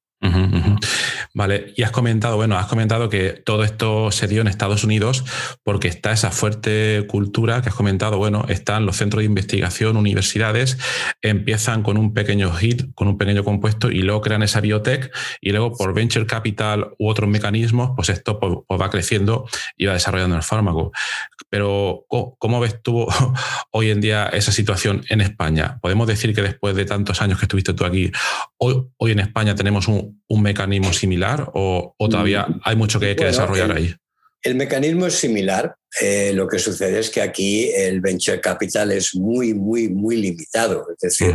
[1.33, 5.25] Vale, y has comentado, bueno, has comentado que todo esto se dio en Estados Unidos
[5.63, 10.77] porque está esa fuerte cultura que has comentado, bueno, están los centros de investigación, universidades,
[11.21, 15.51] empiezan con un pequeño hit, con un pequeño compuesto y luego crean esa biotech y
[15.51, 19.93] luego por venture capital u otros mecanismos, pues esto pues, pues va creciendo y va
[19.93, 20.91] desarrollando el fármaco.
[21.49, 23.07] Pero, ¿cómo ves tú
[23.71, 25.79] hoy en día esa situación en España?
[25.81, 28.11] ¿Podemos decir que después de tantos años que estuviste tú aquí,
[28.57, 32.61] hoy, hoy en España tenemos un, un mecanismo similar o, todavía mm.
[32.63, 33.93] hay mucho que, que desarrollar ahí?
[34.43, 35.75] El mecanismo es similar.
[36.01, 40.85] Eh, lo que sucede es que aquí el venture capital es muy, muy, muy limitado.
[40.91, 41.33] Es decir,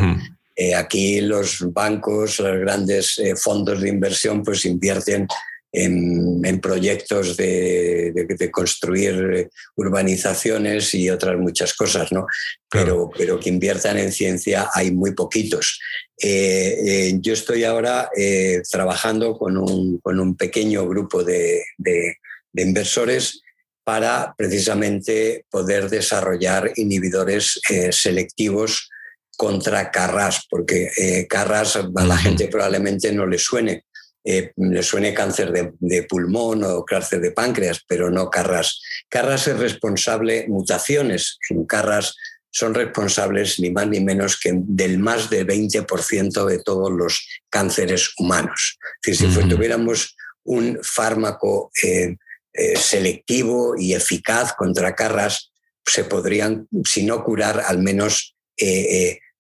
[0.55, 5.27] eh, aquí los bancos, los grandes eh, fondos de inversión, pues invierten
[5.72, 12.26] en, proyectos de, construir urbanizaciones y otras muchas cosas, ¿no?
[12.70, 15.78] Pero, pero que inviertan en ciencia hay muy poquitos.
[16.20, 22.16] Eh, eh, yo estoy ahora eh, trabajando con un, con un, pequeño grupo de, de,
[22.54, 23.40] inversores
[23.85, 28.90] para precisamente poder desarrollar inhibidores selectivos
[29.37, 33.85] contra Carras, porque Carras a la gente probablemente no le suene,
[34.31, 38.79] eh, le suene cáncer de, pulmón o cáncer de páncreas, pero no Carras.
[39.09, 42.14] Carras es responsable, mutaciones en Carras
[42.51, 48.12] son responsables ni más ni menos que del más del 20% de todos los cánceres
[48.19, 48.79] humanos.
[49.01, 49.17] si
[49.49, 50.14] tuviéramos
[50.45, 52.17] un fármaco eh,
[52.53, 55.53] eh, selectivo y eficaz contra Carras,
[55.87, 58.37] se podrían, si no curar, al menos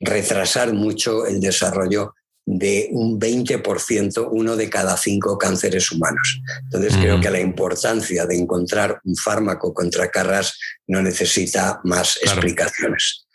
[0.00, 2.14] retrasar mucho el desarrollo
[2.50, 6.40] de un 20%, uno de cada cinco cánceres humanos.
[6.64, 13.26] Entonces creo que la importancia de encontrar un fármaco contra Carras no necesita más explicaciones.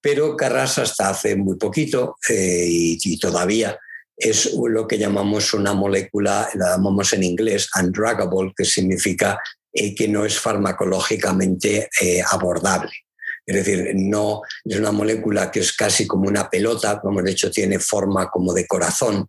[0.00, 3.78] Pero Carras hasta hace muy poquito eh, y, todavía
[4.16, 9.38] es lo que llamamos una molécula, la llamamos en inglés undruggable, que significa
[9.74, 12.92] eh, que no es farmacológicamente eh, abordable.
[13.46, 17.50] Es decir, no es una molécula que es casi como una pelota, como de hecho
[17.50, 19.28] tiene forma como de corazón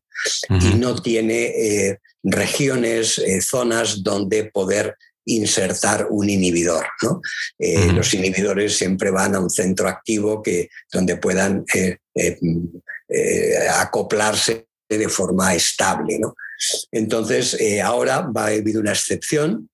[0.50, 6.86] y no tiene eh, regiones, eh, zonas donde poder insertar un inhibidor.
[7.58, 11.66] Eh, los inhibidores siempre van a un centro activo que, donde puedan
[13.72, 16.20] acoplarse de forma estable.
[16.92, 19.70] Entonces, ahora va a haber una excepción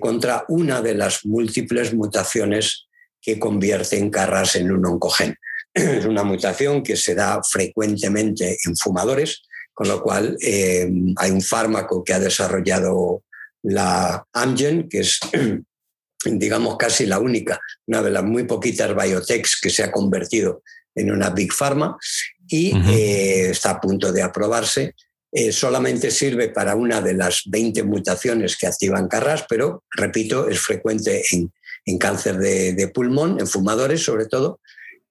[0.00, 2.87] contra una de las múltiples mutaciones
[3.28, 5.36] que convierten Carras en un oncogen.
[5.74, 9.42] es una mutación que se da frecuentemente en fumadores,
[9.74, 13.22] con lo cual eh, hay un fármaco que ha desarrollado
[13.64, 15.20] la Amgen, que es
[16.24, 20.62] digamos casi la única, una de las muy poquitas biotechs que se ha convertido
[20.94, 21.98] en una big pharma
[22.48, 24.94] y eh, está a punto de aprobarse.
[25.30, 30.58] Eh, solamente sirve para una de las 20 mutaciones que activan Carras, pero repito, es
[30.60, 31.52] frecuente en,
[31.96, 34.60] cáncer de, pulmón, en fumadores sobre todo,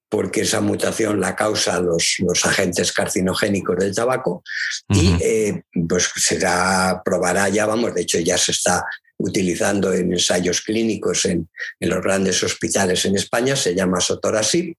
[0.10, 4.44] porque esa mutación la causa los, los agentes carcinogénicos del tabaco
[4.90, 6.40] y eh, pues se
[7.04, 8.86] probará ya, vamos, de hecho ya se está
[9.18, 11.50] utilizando en ensayos clínicos en,
[11.80, 14.76] los grandes hospitales en España, se llama Sotorasib,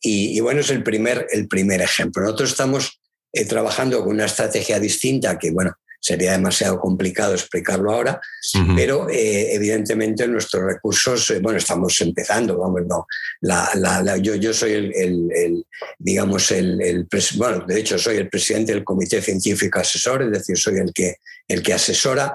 [0.00, 2.22] y, bueno, es el primer, el primer ejemplo.
[2.22, 3.00] Nosotros estamos
[3.32, 8.20] eh, trabajando con una estrategia distinta que, bueno, sería demasiado complicado explicarlo ahora,
[8.76, 13.06] pero eh, evidentemente nuestros recursos, eh, bueno, estamos empezando, vamos, no,
[13.40, 15.64] la, yo, yo soy el,
[15.98, 20.78] digamos, el, bueno, de hecho soy el presidente del Comité Científico Asesor, es decir, soy
[20.78, 22.32] el que, el que asesora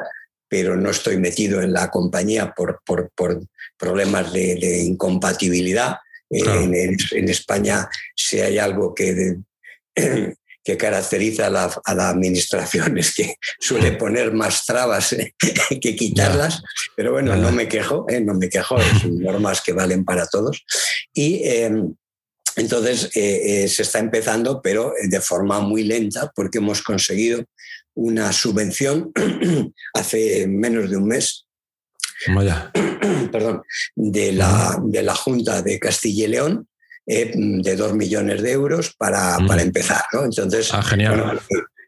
[0.53, 3.11] pero no estoy metido en la compañía por, por,
[3.75, 5.95] problemas de, incompatibilidad.
[6.29, 9.37] En, España, si hay algo que,
[10.63, 12.97] que caracteriza a la, administración.
[13.03, 15.33] Es que suele poner más trabas eh,
[15.81, 16.61] que quitarlas,
[16.95, 20.63] pero bueno, no me quejo, eh, no me quejo, son normas que valen para todos.
[21.13, 21.93] Y em,
[22.55, 27.43] entonces eh, se está empezando, pero de forma muy lenta, porque hemos conseguido
[27.95, 29.11] una subvención
[29.93, 31.45] hace menos de un mes.
[33.31, 33.63] Perdón,
[33.95, 36.67] de la, de la Junta de Castilla y León,
[37.05, 40.03] eh, de dos millones de euros para, para empezar.
[40.13, 40.23] ¿no?
[40.25, 41.39] Entonces, ah, genial.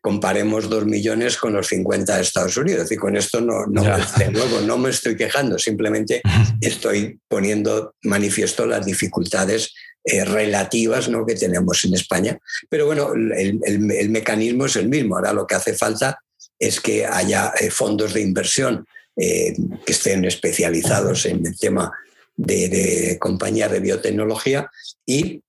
[0.02, 2.92] comparemos dos millones con los 50 de Estados Unidos.
[2.92, 3.84] Y con esto no, no
[4.18, 6.22] de nuevo, no me estoy quejando, simplemente
[6.62, 9.74] estoy poniendo manifiesto las dificultades
[10.08, 11.26] eh, relativas ¿no?
[11.26, 12.38] que tenemos en España.
[12.70, 15.16] Pero bueno, el, mecanismo es el mismo.
[15.16, 16.20] Ahora lo que hace falta
[16.60, 18.86] es que haya eh, fondos de inversión
[19.18, 21.92] eh, que estén especializados en el tema
[22.36, 24.70] de, de compañías de biotecnología
[25.06, 25.42] y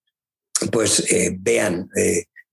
[0.70, 1.04] pues
[1.38, 1.88] vean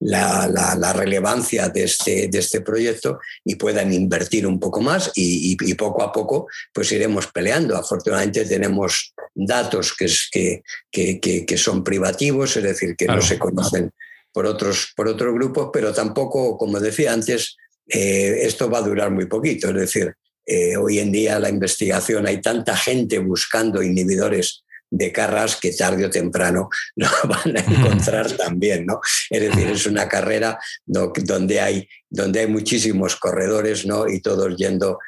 [0.03, 6.03] la, relevancia de este, de este proyecto y puedan invertir un poco más y, poco
[6.03, 7.75] a poco pues iremos peleando.
[7.75, 10.61] Afortunadamente tenemos datos que,
[10.91, 13.91] que, que, son privativos, es decir, que no se conocen
[14.31, 17.55] por otros, por otros grupos, pero tampoco, como decía antes,
[17.87, 19.69] eh, esto va a durar muy poquito.
[19.69, 20.13] Es decir,
[20.45, 24.63] eh, hoy en día la investigación hay tanta gente buscando inhibidores
[24.93, 29.01] de carras que tarde o temprano lo van a encontrar también, ¿no?
[29.29, 34.07] Es decir, es una carrera donde hay, donde hay muchísimos corredores, ¿no?
[34.07, 34.99] Y todos yendo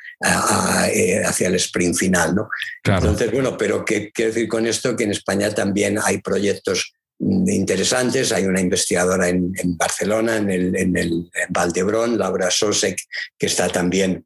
[0.92, 2.50] eh, hacia el sprint final, ¿no?
[2.84, 4.96] Entonces, bueno, pero ¿qué quiero decir con esto?
[4.96, 8.32] Que en España también hay proyectos interesantes.
[8.32, 12.98] Hay una investigadora en, Barcelona, en el, en el Valdebrón, Laura Sosek,
[13.38, 14.26] que está también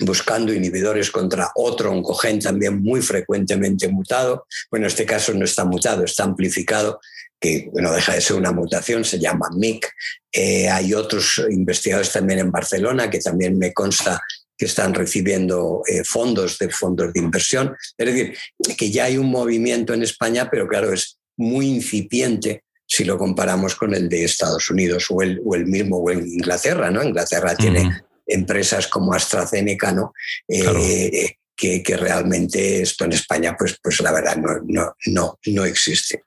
[0.00, 4.46] buscando inhibidores contra otro oncogen también muy frecuentemente mutado.
[4.70, 7.00] Bueno, en este caso no está mutado, está amplificado,
[7.40, 9.86] que no deja de ser una mutación, se llama MIC.
[10.32, 14.22] Eh, hay otros investigadores también en Barcelona que también me consta
[14.56, 17.76] que están recibiendo eh, fondos de fondos de inversión.
[17.98, 18.36] Es decir,
[18.76, 23.74] que ya hay un movimiento en España, pero claro, es muy incipiente si lo comparamos
[23.74, 27.02] con el de Estados Unidos o el, o el mismo o en Inglaterra, ¿no?
[27.02, 30.12] Inglaterra tiene empresas como AstraZeneca, ¿no?
[30.48, 35.64] Eh, que, que, realmente esto en España, pues, pues la verdad, no, no, no, no
[35.64, 36.24] existe.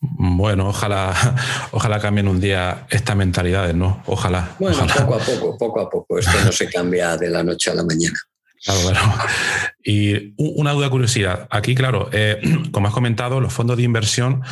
[0.00, 1.14] Bueno, ojalá,
[1.72, 4.02] ojalá cambien un día estas mentalidades, ¿no?
[4.06, 4.54] Ojalá.
[4.58, 6.18] Bueno, poco a poco, poco a poco.
[6.18, 8.18] Esto no se cambia de la noche a la mañana.
[8.62, 9.00] Claro, bueno.
[9.82, 11.46] Y una duda curiosidad.
[11.50, 12.40] Aquí, claro, eh,
[12.72, 14.42] como has comentado, los fondos de inversión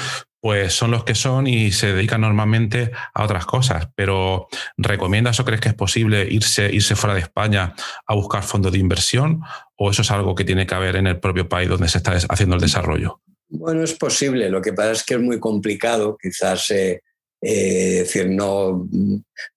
[0.43, 3.89] pues son los que son y se dedican normalmente a otras cosas.
[3.95, 7.75] Pero ¿recomiendas o crees que es posible irse, irse fuera de España
[8.07, 9.43] a buscar fondos de inversión?
[9.77, 12.17] ¿O eso es algo que tiene que haber en el propio país donde se está
[12.29, 13.21] haciendo el desarrollo?
[13.49, 14.49] Bueno, es posible.
[14.49, 16.17] Lo que pasa es que es muy complicado.
[16.21, 17.03] Quizás, eh,
[17.45, 18.89] eh, decir, no,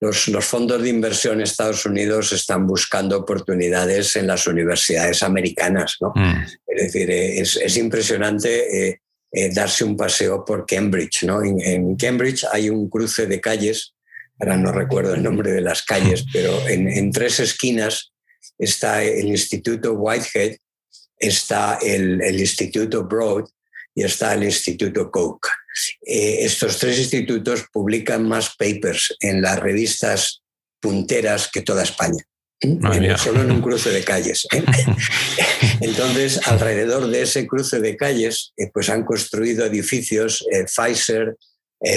[0.01, 5.97] los, fondos de inversión en Estados Unidos están buscando oportunidades en las universidades americanas.
[6.01, 6.11] ¿no?
[6.15, 6.43] Mm.
[6.65, 8.99] Es decir, eh, es, impresionante
[9.37, 11.25] eh, darse un paseo por Cambridge.
[11.25, 11.43] ¿no?
[11.43, 13.93] En, Cambridge hay un cruce de calles,
[14.39, 18.11] ahora no recuerdo el nombre de las calles, pero en, tres esquinas
[18.57, 20.57] está el Instituto Whitehead,
[21.17, 23.45] está el, Instituto Broad
[23.93, 25.47] y está el Instituto Koch.
[26.05, 30.41] Eh, estos tres institutos publican más papers en las revistas
[30.79, 32.23] punteras que toda España
[33.17, 34.47] solo en un cruce de calles.
[34.53, 34.63] ¿eh?
[35.81, 41.35] Entonces, alrededor de ese cruce de calles, eh, pues han construido edificios, eh, Pfizer,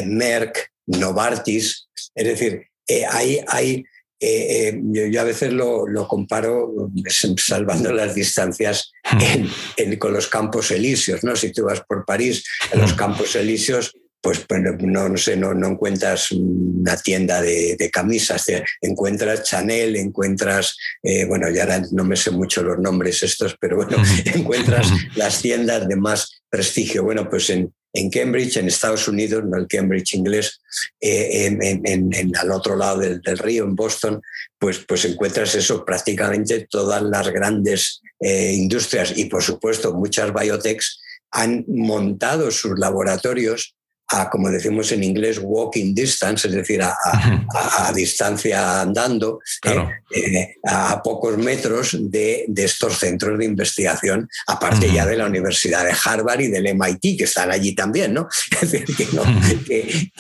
[0.07, 1.88] Merck, Novartis.
[2.19, 2.67] Es decir,
[3.11, 3.85] hay, hay
[4.21, 6.91] yo, a veces lo, comparo,
[7.37, 9.95] salvando las distancias, hmm.
[9.99, 11.23] con los campos elíseos.
[11.23, 11.37] ¿no?
[11.37, 12.97] Si tú vas por París, en los hmm.
[12.97, 18.47] campos elíseos pues, pues no, no, sé, no, no, encuentras una tienda de, camisas,
[18.81, 23.97] encuentras Chanel, encuentras, eh, bueno, ya no me sé mucho los nombres estos, pero bueno,
[24.35, 27.05] encuentras las tiendas de más prestigio.
[27.05, 30.61] Bueno, pues en, en Cambridge, en Estados Unidos, no el Cambridge inglés,
[31.01, 34.21] eh, en, al otro lado del, río, en Boston,
[34.59, 39.17] pues, pues encuentras eso, prácticamente todas las grandes eh, industrias.
[39.17, 43.75] Y por supuesto muchas biotechs han montado sus laboratorios
[44.09, 49.77] a, como decimos en inglés, walking distance, es decir, a, distancia andando, eh,
[50.15, 55.95] eh, a pocos metros de, estos centros de investigación, aparte ya de la Universidad de
[56.05, 58.29] Harvard y del MIT, que están allí también, ¿no?
[58.61, 60.11] Es decir,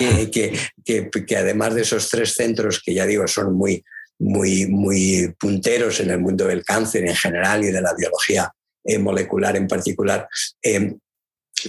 [1.25, 3.83] que, además de esos tres centros que ya digo son muy,
[4.19, 8.53] muy, muy punteros en el mundo del cáncer en general y de la biología
[8.85, 10.29] eh, molecular en particular,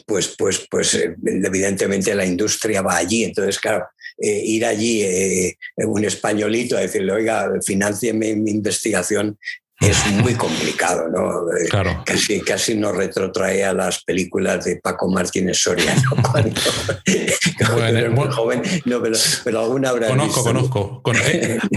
[0.05, 3.23] pues, pues, pues eh, evidentemente la industria va allí.
[3.23, 3.85] Entonces, claro,
[4.17, 9.37] eh, ir allí eh, un españolito a decirle, oiga, financieme mi investigación
[9.79, 11.45] es muy complicado, ¿no?
[11.69, 12.03] Claro.
[12.05, 15.95] Casi, casi nos retrotrae a las películas de Paco Martínez Soria,
[16.31, 18.61] cuando, era muy joven.
[18.85, 21.01] No, pero, alguna habrá Conozco, conozco.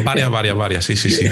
[0.04, 1.26] varias, varias, varias, sí, sí, sí.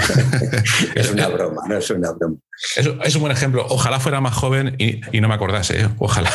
[0.94, 2.36] es una broma, no es una broma.
[2.76, 3.66] Es, un buen ejemplo.
[3.68, 5.80] Ojalá fuera más joven y, no me acordase.
[5.80, 5.88] ¿eh?
[5.98, 6.30] Ojalá.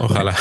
[0.00, 0.34] Ojalá.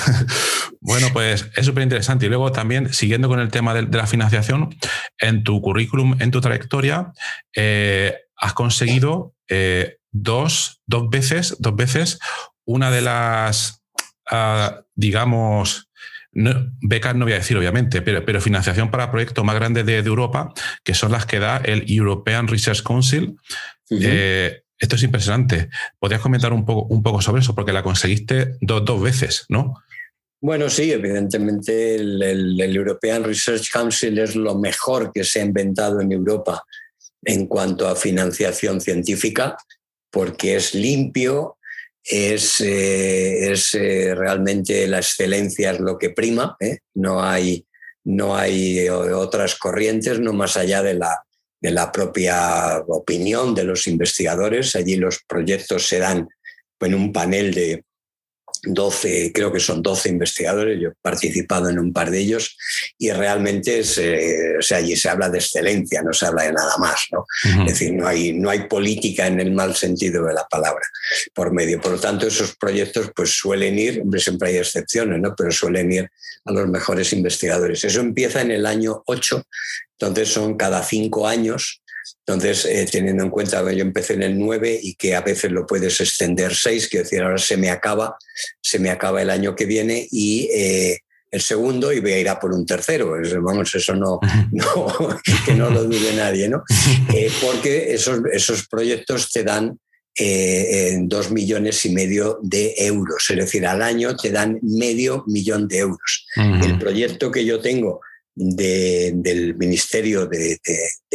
[0.82, 2.26] Bueno, pues es súper interesante.
[2.26, 4.76] Y luego también, siguiendo con el tema de, la financiación,
[5.20, 7.14] en tu currículum, en tu trayectoria,
[7.56, 12.20] eh, has conseguido eh, dos, dos, veces, dos veces
[12.66, 13.84] una de las,
[14.30, 15.90] ah, digamos,
[16.32, 20.52] becas no voy a decir obviamente, pero, pero financiación para proyectos más grandes de, Europa,
[20.84, 23.36] que son las que da el European Research Council.
[24.84, 25.70] Esto es impresionante.
[25.98, 27.56] ¿Podrías comentar un poco, un poco sobre eso?
[27.56, 29.76] Porque la conseguiste dos, veces, ¿no?
[30.42, 36.12] Bueno, sí, evidentemente el, European Research Council es lo mejor que se ha inventado en
[36.12, 36.66] Europa
[37.26, 39.58] en cuanto a financiación científica,
[40.10, 41.58] porque es limpio,
[42.04, 46.80] es, eh, es eh, realmente la excelencia es lo que prima, ¿eh?
[46.96, 47.66] no, hay,
[48.04, 51.24] no hay otras corrientes, no más allá de la,
[51.62, 54.76] de la propia opinión de los investigadores.
[54.76, 56.28] Allí los proyectos se dan
[56.80, 57.86] en un panel de
[58.64, 62.58] 12, creo que son 12 investigadores, yo he participado en un par de ellos,
[62.98, 67.08] y realmente o sea, allí se habla de excelencia, no se habla de nada más.
[67.12, 67.26] ¿no?
[67.66, 70.86] Es decir, no hay, no hay política en el mal sentido de la palabra
[71.34, 71.82] por medio.
[71.82, 75.36] Por lo tanto, esos proyectos pues, suelen ir, hombre, siempre hay excepciones, ¿no?
[75.36, 76.10] pero suelen ir
[76.46, 77.84] a los mejores investigadores.
[77.84, 79.44] Eso empieza en el año 8
[80.04, 81.82] entonces son cada cinco años.
[82.26, 85.52] Entonces, eh, teniendo en cuenta que yo empecé en el 9 y que a veces
[85.52, 88.16] lo puedes extender 6, quiero decir, ahora se me acaba,
[88.62, 91.00] se me acaba el año que viene y eh,
[91.32, 93.14] el segundo y voy a ir a por un tercero.
[93.42, 94.20] Vamos, eso no,
[94.52, 96.64] no que no lo dude nadie, ¿no?
[97.14, 99.78] Eh, porque esos, esos proyectos te dan
[101.08, 105.80] dos millones y medio de euros, es decir, al año te dan medio millón de
[105.80, 106.28] euros.
[106.36, 108.00] El proyecto que yo tengo
[108.36, 110.60] del Ministerio de,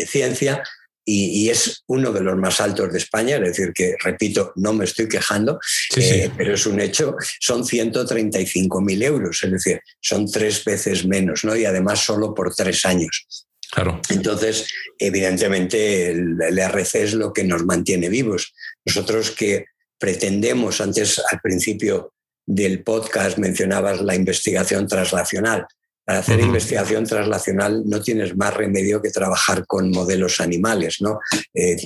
[0.07, 0.63] Ciencia
[1.11, 4.85] y, es uno de los más altos de España, es decir, que, repito, no me
[4.85, 5.59] estoy quejando,
[5.97, 11.57] eh, pero es un hecho, son 135.000 euros, es decir, son tres veces menos, ¿no?
[11.57, 13.27] Y además solo por tres años.
[13.71, 14.01] Claro.
[14.11, 14.67] Entonces,
[14.99, 18.53] evidentemente, el, el RC es lo que nos mantiene vivos.
[18.85, 19.67] Nosotros que
[19.99, 22.13] pretendemos, antes al principio
[22.45, 25.67] del podcast mencionabas la investigación translacional.
[26.09, 31.21] Para hacer investigación translacional no tienes más remedio que trabajar con modelos animales, ¿no?
[31.53, 31.77] Eh,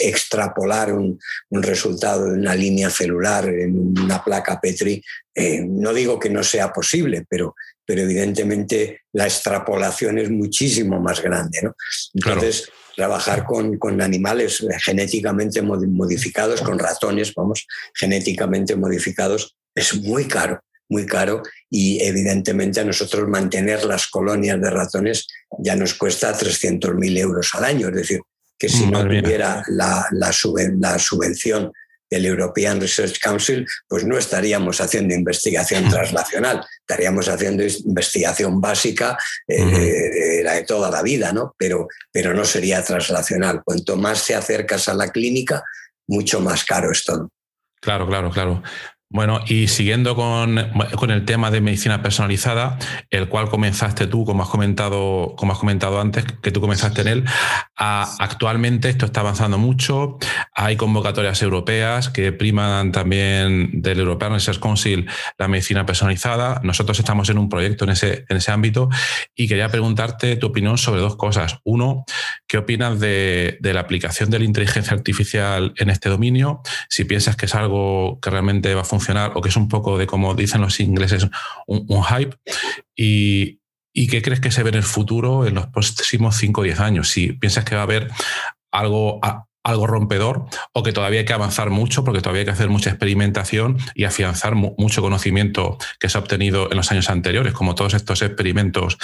[0.00, 1.20] extrapolar un,
[1.52, 5.00] resultado de una línea celular en una placa Petri,
[5.32, 7.54] eh, no digo que no sea posible, pero,
[7.86, 11.60] pero evidentemente la extrapolación es muchísimo más grande.
[11.62, 11.76] ¿no?
[12.14, 20.60] Entonces, trabajar con, con, animales genéticamente modificados, con ratones, vamos, genéticamente modificados, es muy caro
[20.90, 25.26] muy caro y evidentemente a nosotros mantener las colonias de ratones
[25.58, 27.88] ya nos cuesta 300.000 euros al año.
[27.88, 28.20] Es decir,
[28.58, 31.72] que si no tuviera la, la, subvención
[32.10, 39.16] del European Research Council, pues no estaríamos haciendo investigación translacional, estaríamos haciendo investigación básica,
[39.48, 41.54] eh, la de toda la vida, ¿no?
[41.56, 43.62] Pero, pero no sería translacional.
[43.64, 45.62] Cuanto más te acercas a la clínica,
[46.08, 47.30] mucho más caro es todo.
[47.80, 48.62] Claro, claro, claro.
[49.12, 52.78] Bueno, y siguiendo con, el tema de medicina personalizada,
[53.10, 57.08] el cual comenzaste tú, como has comentado, como has comentado antes, que tú comenzaste en
[57.08, 57.24] él,
[57.74, 60.16] actualmente esto está avanzando mucho.
[60.54, 65.08] Hay convocatorias europeas que priman también del European Research Council
[65.38, 66.60] la medicina personalizada.
[66.62, 68.90] Nosotros estamos en un proyecto en ese, en ese ámbito
[69.34, 71.58] y quería preguntarte tu opinión sobre dos cosas.
[71.64, 72.04] Uno,
[72.46, 76.62] ¿qué opinas de, de la aplicación de la inteligencia artificial en este dominio?
[76.88, 78.99] Si piensas que es algo que realmente va a funcionar
[79.34, 81.26] o que es un poco de, como dicen los ingleses,
[81.66, 82.36] un, hype.
[82.96, 83.58] Y,
[84.08, 87.08] qué crees que se ve en el futuro en los próximos 5 o 10 años?
[87.08, 88.10] Si piensas que va a haber
[88.70, 89.20] algo,
[89.62, 92.90] algo rompedor o que todavía hay que avanzar mucho porque todavía hay que hacer mucha
[92.90, 97.94] experimentación y afianzar mucho conocimiento que se ha obtenido en los años anteriores, como todos
[97.94, 98.98] estos experimentos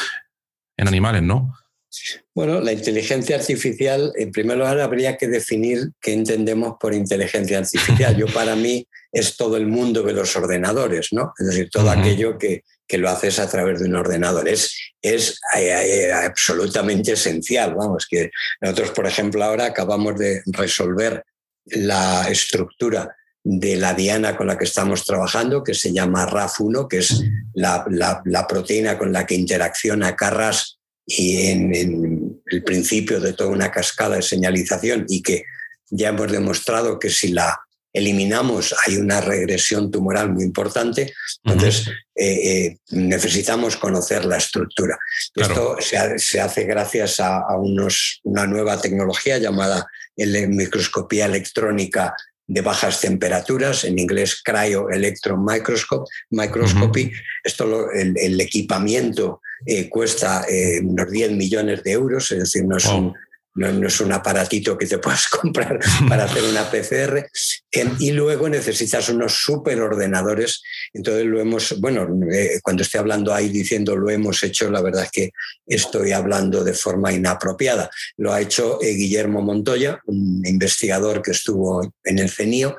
[0.77, 1.55] en animales, ¿no?
[2.35, 8.17] Bueno, la inteligencia artificial, en primer lugar, habría que definir qué entendemos por inteligencia artificial.
[8.17, 11.33] Yo, para mí, es todo el mundo de los ordenadores, ¿no?
[11.39, 12.63] Es decir, todo aquello que,
[12.99, 14.49] lo haces a través de un ordenador.
[14.49, 17.75] Es, es eh, eh, absolutamente esencial.
[17.75, 18.31] Vamos, que
[18.61, 21.25] nosotros, por ejemplo, ahora acabamos de resolver
[21.65, 26.99] la estructura de la diana con la que estamos trabajando, que se llama RAF1, que
[26.99, 27.23] es
[27.55, 27.85] la,
[28.25, 30.76] la proteína con la que interacciona Carras
[31.07, 35.45] y en, el principio de toda una cascada de señalización y que
[35.89, 37.61] ya hemos demostrado que si la
[37.93, 44.99] eliminamos hay una regresión tumoral muy importante, entonces eh, eh, necesitamos conocer la estructura.
[45.35, 49.87] Esto se, hace gracias a, unos, una nueva tecnología llamada
[50.17, 52.15] microscopía electrónica
[52.47, 55.45] de bajas temperaturas, en inglés Cryo-Electron
[56.31, 57.13] Microscopy.
[57.43, 62.87] Esto el, equipamiento eh, cuesta eh, unos 10 millones de euros, es decir, no es
[62.87, 63.15] un
[63.57, 65.79] no, es un aparatito que te puedas comprar
[66.09, 67.27] para hacer una PCR.
[67.99, 70.63] y luego necesitas unos superordenadores.
[70.93, 75.05] Entonces lo hemos, bueno, eh, cuando estoy hablando ahí diciendo lo hemos hecho, la verdad
[75.05, 75.31] es que
[75.67, 77.91] estoy hablando de forma inapropiada.
[78.17, 82.77] Lo ha hecho eh, Guillermo Montoya, un investigador que estuvo en el CENIO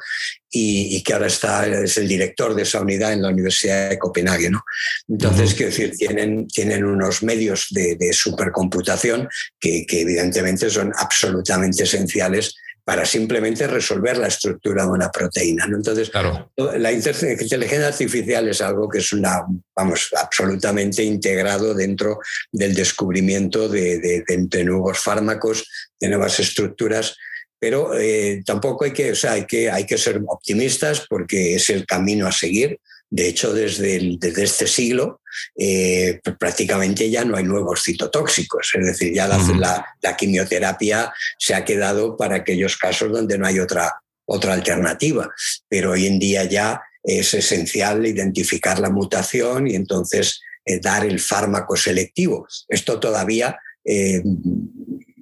[0.50, 4.50] y, que ahora está, es el director de esa unidad en la Universidad de Copenhague.
[4.50, 4.64] ¿no?
[5.08, 9.28] Entonces, quiero decir, tienen, tienen unos medios de, supercomputación
[9.60, 15.68] que, evidentemente son absolutamente esenciales para simplemente resolver la estructura de una proteína.
[15.68, 15.76] ¿no?
[15.76, 16.52] Entonces, claro.
[16.56, 19.44] la inteligencia artificial es algo que es una,
[19.76, 22.20] vamos, absolutamente integrado dentro
[22.50, 25.68] del descubrimiento de, de nuevos fármacos,
[26.00, 27.18] de nuevas estructuras
[27.60, 31.70] pero eh, tampoco hay que, o sea, hay, que, hay que ser optimistas porque es
[31.70, 32.80] el camino a seguir.
[33.10, 35.22] De hecho, desde, desde este siglo
[35.56, 41.64] eh, prácticamente ya no hay nuevos citotóxicos, es decir, ya la, la, quimioterapia se ha
[41.64, 43.94] quedado para aquellos casos donde no hay otra,
[44.26, 45.30] otra alternativa,
[45.70, 51.20] pero hoy en día ya es esencial identificar la mutación y entonces eh, dar el
[51.20, 52.46] fármaco selectivo.
[52.68, 53.58] Esto todavía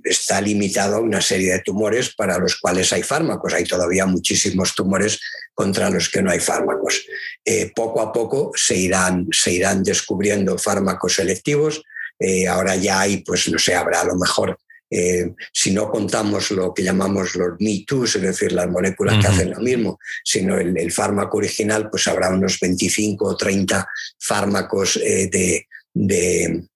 [0.06, 3.54] está limitado a una serie de tumores para los cuales hay fármacos.
[3.54, 5.20] Hay todavía muchísimos tumores
[5.54, 7.06] contra los que no hay fármacos.
[7.44, 11.84] Eh, poco a poco se irán, se irán descubriendo fármacos selectivos.
[12.20, 14.58] Eh, ahora ya hay, pues no sé, habrá a lo mejor,
[14.90, 19.50] eh, si no contamos lo que llamamos los me es decir, las moléculas que hacen
[19.50, 23.86] lo mismo, sino el, fármaco original, pues habrá unos 25 o 30
[24.20, 26.68] fármacos de, de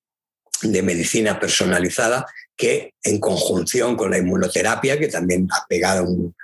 [0.64, 6.36] medicina personalizada que en conjunción con la inmunoterapia, que también ha pegado un,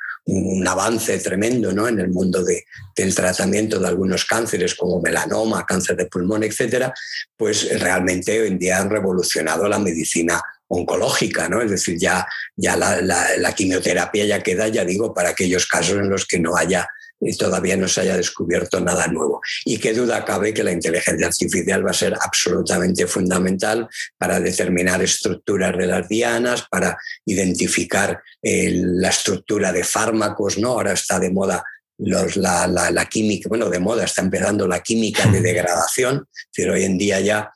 [0.68, 1.88] avance tremendo ¿no?
[1.88, 6.92] en el mundo del tratamiento de algunos cánceres como melanoma, cáncer de pulmón, etcétera,
[7.38, 11.62] pues realmente hoy en día han revolucionado la medicina oncológica, ¿no?
[11.62, 16.10] Es decir, ya, ya la, la, quimioterapia ya queda, ya digo, para aquellos casos en
[16.10, 16.90] los que no haya
[17.20, 19.42] y todavía no se haya descubierto nada nuevo.
[19.64, 23.88] Y qué duda cabe que la inteligencia artificial va a ser absolutamente fundamental
[24.18, 30.70] para determinar estructuras de las dianas, para identificar eh, la estructura de fármacos, ¿no?
[30.70, 31.64] Ahora está de moda
[31.98, 36.84] los, la, la, química, bueno, de moda está empezando la química de degradación, pero hoy
[36.84, 37.54] en día ya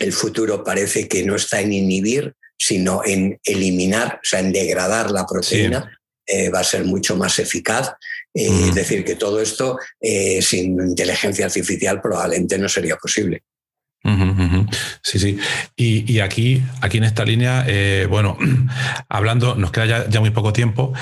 [0.00, 5.10] el futuro parece que no está en inhibir, sino en eliminar, o sea, en degradar
[5.10, 5.98] la proteína.
[6.24, 7.94] Eh, va a ser mucho más eficaz
[8.34, 13.42] eh, es decir, que todo esto eh, sin inteligencia artificial probablemente no sería posible.
[15.02, 15.38] Sí, sí.
[15.76, 18.36] Y, aquí, aquí en esta línea, eh, bueno,
[19.08, 20.92] hablando, nos queda ya, muy poco tiempo,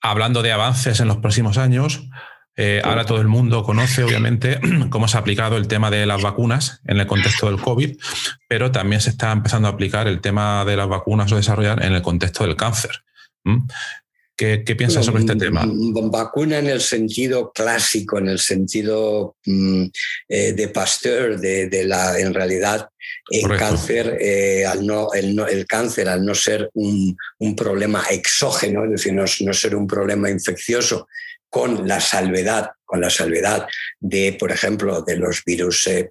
[0.00, 2.06] hablando de avances en los próximos años,
[2.82, 4.60] ahora todo el mundo conoce, obviamente,
[4.90, 7.96] cómo se ha aplicado el tema de las vacunas en el contexto del COVID,
[8.46, 11.94] pero también se está empezando a aplicar el tema de las vacunas o desarrollar en
[11.94, 13.04] el contexto del cáncer.
[14.38, 15.66] ¿Qué, piensas sobre este tema?
[15.66, 19.86] Vacuna en el sentido clásico, en el sentido mm,
[20.28, 22.88] eh, de Pasteur, de, la, en realidad
[23.28, 27.16] el cáncer, eh, al no, el, cáncer, al no ser un,
[27.56, 31.08] problema exógeno, es decir, no, no, ser un problema infeccioso,
[31.50, 33.66] con la salvedad con la salvedad
[34.00, 36.08] de, por ejemplo, de los virus eh,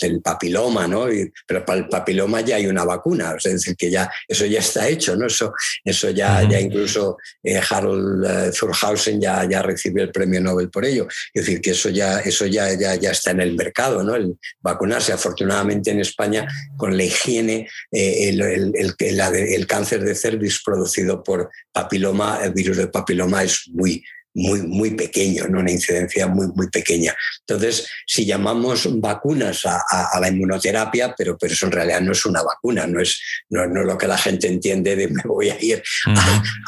[0.00, 1.06] del papiloma, ¿no?
[1.46, 4.88] pero para el papiloma ya hay una vacuna, es decir, que ya eso ya está
[4.88, 5.26] hecho, ¿no?
[5.26, 5.52] Eso,
[5.84, 11.06] eso ya, ya incluso eh, Harold uh, ya, ya recibió el premio Nobel por ello.
[11.34, 14.14] Es decir, que eso ya, eso ya, ya, ya está en el mercado, ¿no?
[14.14, 15.12] El vacunarse.
[15.12, 16.48] Afortunadamente en España,
[16.78, 22.90] con la higiene, el, el, el cáncer de cervix producido por papiloma, el virus del
[22.90, 24.02] papiloma es muy
[24.34, 25.60] muy, muy pequeño, ¿no?
[25.60, 27.14] una incidencia muy, muy pequeña.
[27.40, 32.42] Entonces, si llamamos vacunas a, la inmunoterapia, pero, pero eso en realidad no es una
[32.42, 33.20] vacuna, no es,
[33.50, 35.82] no, no lo que la gente entiende de me voy a ir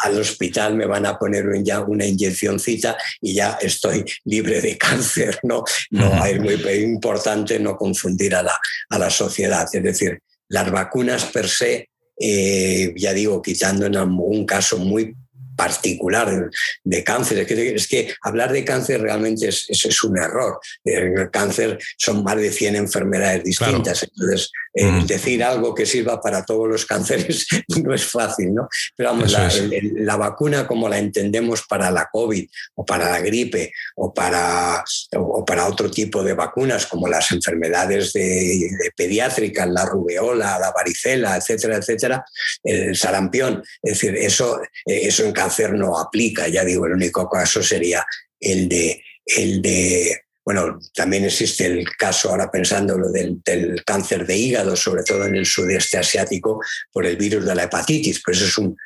[0.05, 5.39] al hospital, me van a poner ya una inyeccióncita y ya estoy libre de cáncer.
[5.43, 8.59] No, no es muy importante no confundir a la,
[8.91, 9.67] a la sociedad.
[9.73, 15.15] Es decir, las vacunas per se, eh, ya digo, quitando en algún caso muy
[15.57, 16.51] particular
[16.85, 17.47] de cáncer.
[17.51, 20.61] Es que, hablar de cáncer realmente es, es, un error.
[20.85, 24.03] El cáncer son más de 100 enfermedades distintas.
[24.03, 27.47] Entonces, eh, decir algo que sirva para todos los cánceres
[27.83, 28.69] no es fácil, ¿no?
[28.95, 34.13] Pero vamos, la, vacuna como la entendemos para la COVID o para la gripe o
[34.13, 34.85] para,
[35.17, 41.37] o para otro tipo de vacunas como las enfermedades de, pediátricas, la rubeola, la varicela,
[41.37, 42.25] etcétera, etcétera,
[42.63, 43.63] el sarampión.
[43.83, 48.05] Es decir, eso, eso en cáncer no aplica, ya digo, el único caso sería
[48.41, 53.43] el de, el de bueno, también existe el caso, ahora pensando lo del,
[53.85, 56.61] cáncer de hígado, sobre todo en el sudeste asiático,
[56.93, 58.77] por el virus de la hepatitis, pues es un,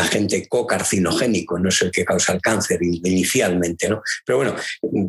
[0.00, 4.02] agente cocarcinogénico, no es el que causa el cáncer inicialmente, ¿no?
[4.24, 4.56] Pero bueno,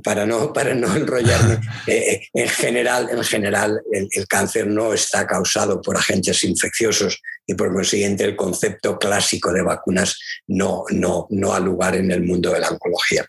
[0.03, 5.25] para no, para no enrollarme, eh, eh, en general, en general el, cáncer no está
[5.25, 11.53] causado por agentes infecciosos y por consiguiente el concepto clásico de vacunas no, no, no
[11.53, 13.25] ha lugar en el mundo de la oncología.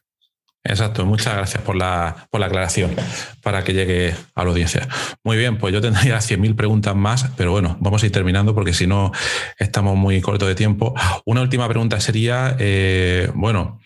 [0.62, 2.94] Exacto, muchas gracias por la, por la aclaración
[3.42, 4.88] para que llegue a la audiencia.
[5.24, 8.74] Muy bien, pues yo tendría 100.000 preguntas más, pero bueno, vamos a ir terminando porque
[8.74, 9.10] si no
[9.58, 10.94] estamos muy cortos de tiempo.
[11.24, 13.80] Una última pregunta sería, eh, bueno,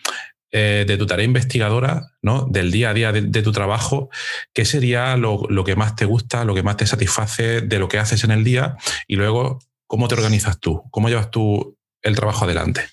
[0.51, 2.45] eh, de tu tarea investigadora, ¿no?
[2.49, 4.09] del día a día de, tu trabajo,
[4.53, 7.87] ¿qué sería lo, lo, que más te gusta, lo que más te satisface de lo
[7.87, 8.75] que haces en el día?
[9.07, 10.83] Y luego, ¿cómo te organizas tú?
[10.91, 12.83] ¿Cómo llevas tú el trabajo adelante?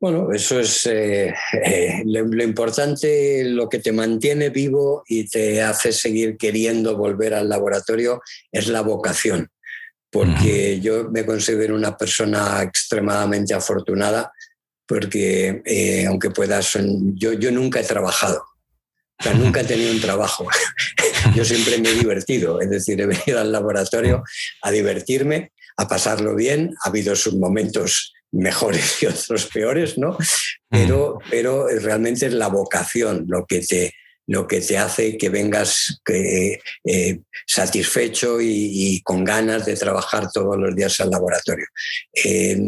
[0.00, 1.32] Bueno, eso es eh,
[1.64, 7.48] eh, lo, importante, lo que te mantiene vivo y te hace seguir queriendo volver al
[7.48, 8.20] laboratorio
[8.50, 9.48] es la vocación,
[10.10, 14.32] porque yo me considero una persona extremadamente afortunada,
[14.84, 16.76] porque eh, aunque puedas,
[17.14, 18.44] yo, yo nunca he trabajado,
[19.18, 20.46] o sea, nunca he tenido un trabajo.
[21.34, 24.22] Yo siempre me he divertido, es decir, he venido al laboratorio
[24.62, 26.74] a divertirme, a pasarlo bien.
[26.82, 30.16] Ha habido sus momentos mejores y otros peores, ¿no?
[30.68, 33.94] Pero, pero realmente es la vocación lo que te,
[34.26, 40.74] lo que te hace que vengas eh, satisfecho y, con ganas de trabajar todos los
[40.74, 41.66] días al laboratorio.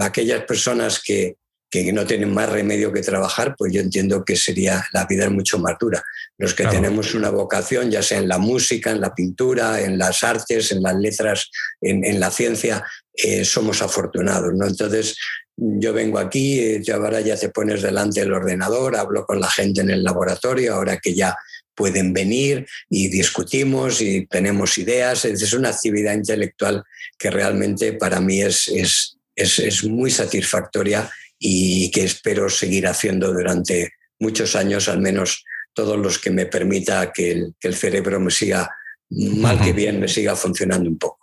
[0.00, 1.36] aquellas personas que,
[1.70, 5.30] que, no tienen más remedio que trabajar, pues yo entiendo que sería la vida es
[5.32, 6.02] mucho más dura.
[6.38, 10.22] Los que tenemos una vocación, ya sea en la música, en la pintura, en las
[10.22, 11.50] artes, en las letras,
[11.80, 14.54] en, en la ciencia, eh, somos afortunados.
[14.54, 14.66] ¿no?
[14.66, 15.16] Entonces,
[15.60, 19.50] yo vengo aquí, eh, ya ahora ya te pones delante del ordenador, hablo con la
[19.50, 21.36] gente en el laboratorio, ahora que ya
[21.74, 25.24] pueden venir y discutimos y tenemos ideas.
[25.24, 26.84] Es una actividad intelectual
[27.18, 33.92] que realmente para mí es, es, es, muy satisfactoria y que espero seguir haciendo durante
[34.20, 38.30] muchos años, al menos todos los que me permita que el, que el cerebro me
[38.30, 38.70] siga,
[39.10, 41.18] mal que bien, me siga funcionando un poco.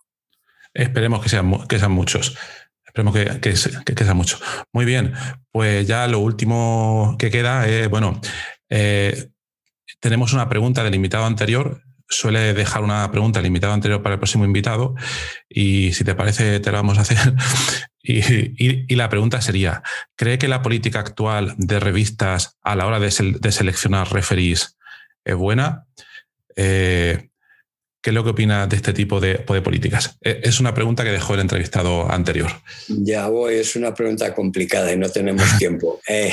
[0.73, 2.38] Esperemos que sean, que sean muchos.
[2.95, 4.39] Esperemos que, que, sea mucho.
[4.71, 5.11] Muy bien,
[5.51, 8.21] pues ya lo último que queda es, bueno,
[8.69, 9.31] eh,
[9.99, 11.81] tenemos una pregunta del invitado anterior.
[12.07, 14.95] Suele dejar una pregunta del invitado anterior para el próximo invitado
[15.49, 17.33] y si te parece te la vamos a hacer.
[18.07, 19.81] Y, la pregunta sería,
[20.15, 24.77] ¿cree que la política actual de revistas a la hora de, seleccionar referís
[25.23, 25.87] es buena?
[26.55, 27.29] Eh,
[28.06, 30.20] ¿Qué es lo que opina de este tipo de, políticas?
[30.22, 32.51] E, es una pregunta que dejó el entrevistado anterior.
[32.88, 35.99] Ya, voy, es una pregunta complicada y no tenemos tiempo.
[36.08, 36.32] Eh,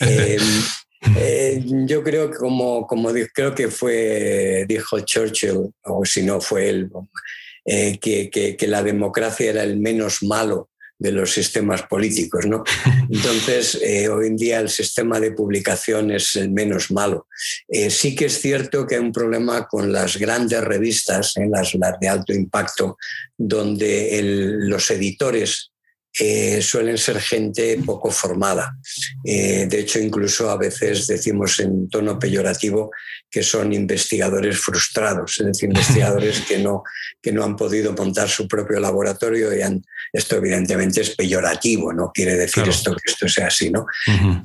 [0.00, 0.42] em,
[1.16, 6.68] eh, yo creo que como, como creo que fue, dijo Churchill, o si no fue
[6.68, 6.90] él,
[7.64, 10.67] eh, que, que, la democracia era el menos malo
[10.98, 12.46] de los sistemas políticos.
[12.46, 12.64] ¿no?
[13.10, 17.26] Entonces, eh, hoy en día el sistema de publicación es el menos malo.
[17.68, 21.74] Eh, sí que es cierto que hay un problema con las grandes revistas, en las,
[21.74, 22.96] las, de alto impacto,
[23.36, 25.70] donde los editores
[26.20, 28.76] eh, suelen ser gente poco formada.
[29.24, 32.90] Eh, de hecho, incluso a veces decimos en tono peyorativo
[33.30, 36.82] que son investigadores frustrados, es decir, investigadores que no,
[37.22, 39.82] que no han podido montar su propio laboratorio y han,
[40.12, 43.86] esto evidentemente es peyorativo, no quiere decir esto que esto sea así, ¿no?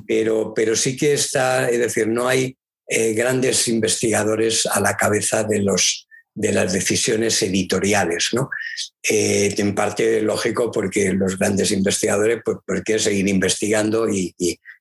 [0.06, 2.56] pero, pero sí que está, es decir, no hay
[2.86, 8.30] eh, grandes investigadores a la cabeza de los de las decisiones editoriales.
[8.32, 8.50] ¿no?
[9.08, 14.34] Eh, en parte lógico porque los grandes investigadores pues, pues quieren seguir investigando y,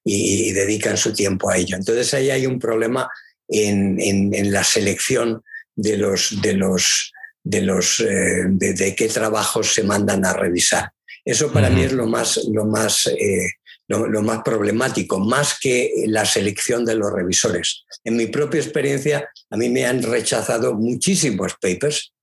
[0.06, 1.78] dedican su tiempo a ello.
[1.78, 3.10] Entonces ahí hay un problema
[3.48, 5.42] en, la selección
[5.76, 7.12] de los de los
[7.44, 10.92] de los eh, de, qué trabajos se mandan a revisar.
[11.24, 13.50] Eso para mí es lo más, lo más eh,
[13.88, 17.86] lo, más problemático, más que la selección de los revisores.
[18.04, 22.14] En mi propia experiencia, a mí me han rechazado muchísimos papers,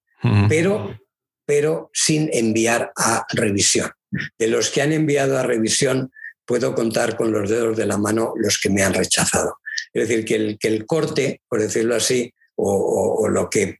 [0.49, 0.99] pero,
[1.47, 3.91] pero sin enviar a revisión.
[4.39, 6.11] De los que han enviado a revisión,
[6.45, 9.59] puedo contar con los dedos de la mano los que me han rechazado.
[9.93, 13.79] Es decir, que el, que el corte, por decirlo así, o, o lo que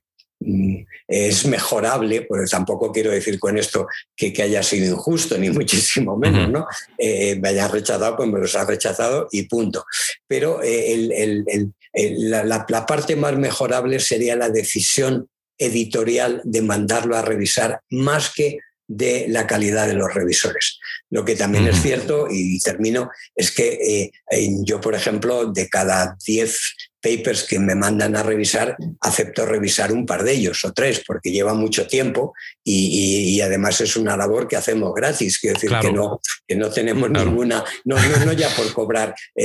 [1.07, 6.49] es mejorable, pues tampoco quiero decir con esto que, haya sido injusto, ni muchísimo menos,
[6.49, 6.65] ¿no?
[6.97, 9.85] Eh, me hayan rechazado, pues me los ha rechazado y punto.
[10.27, 15.27] Pero eh, la, parte más mejorable sería la decisión
[15.57, 20.79] editorial de mandarlo a revisar más que de la calidad de los revisores.
[21.09, 26.17] Lo que también es cierto, y termino, es que eh, yo, por ejemplo, de cada
[26.25, 26.59] 10
[27.01, 31.31] papers que me mandan a revisar, acepto revisar un par de ellos o tres, porque
[31.31, 32.33] lleva mucho tiempo
[32.63, 37.09] y, además es una labor que hacemos gratis, quiero decir que, no, que no tenemos
[37.09, 37.95] ninguna, no,
[38.25, 39.41] no, ya por cobrar 100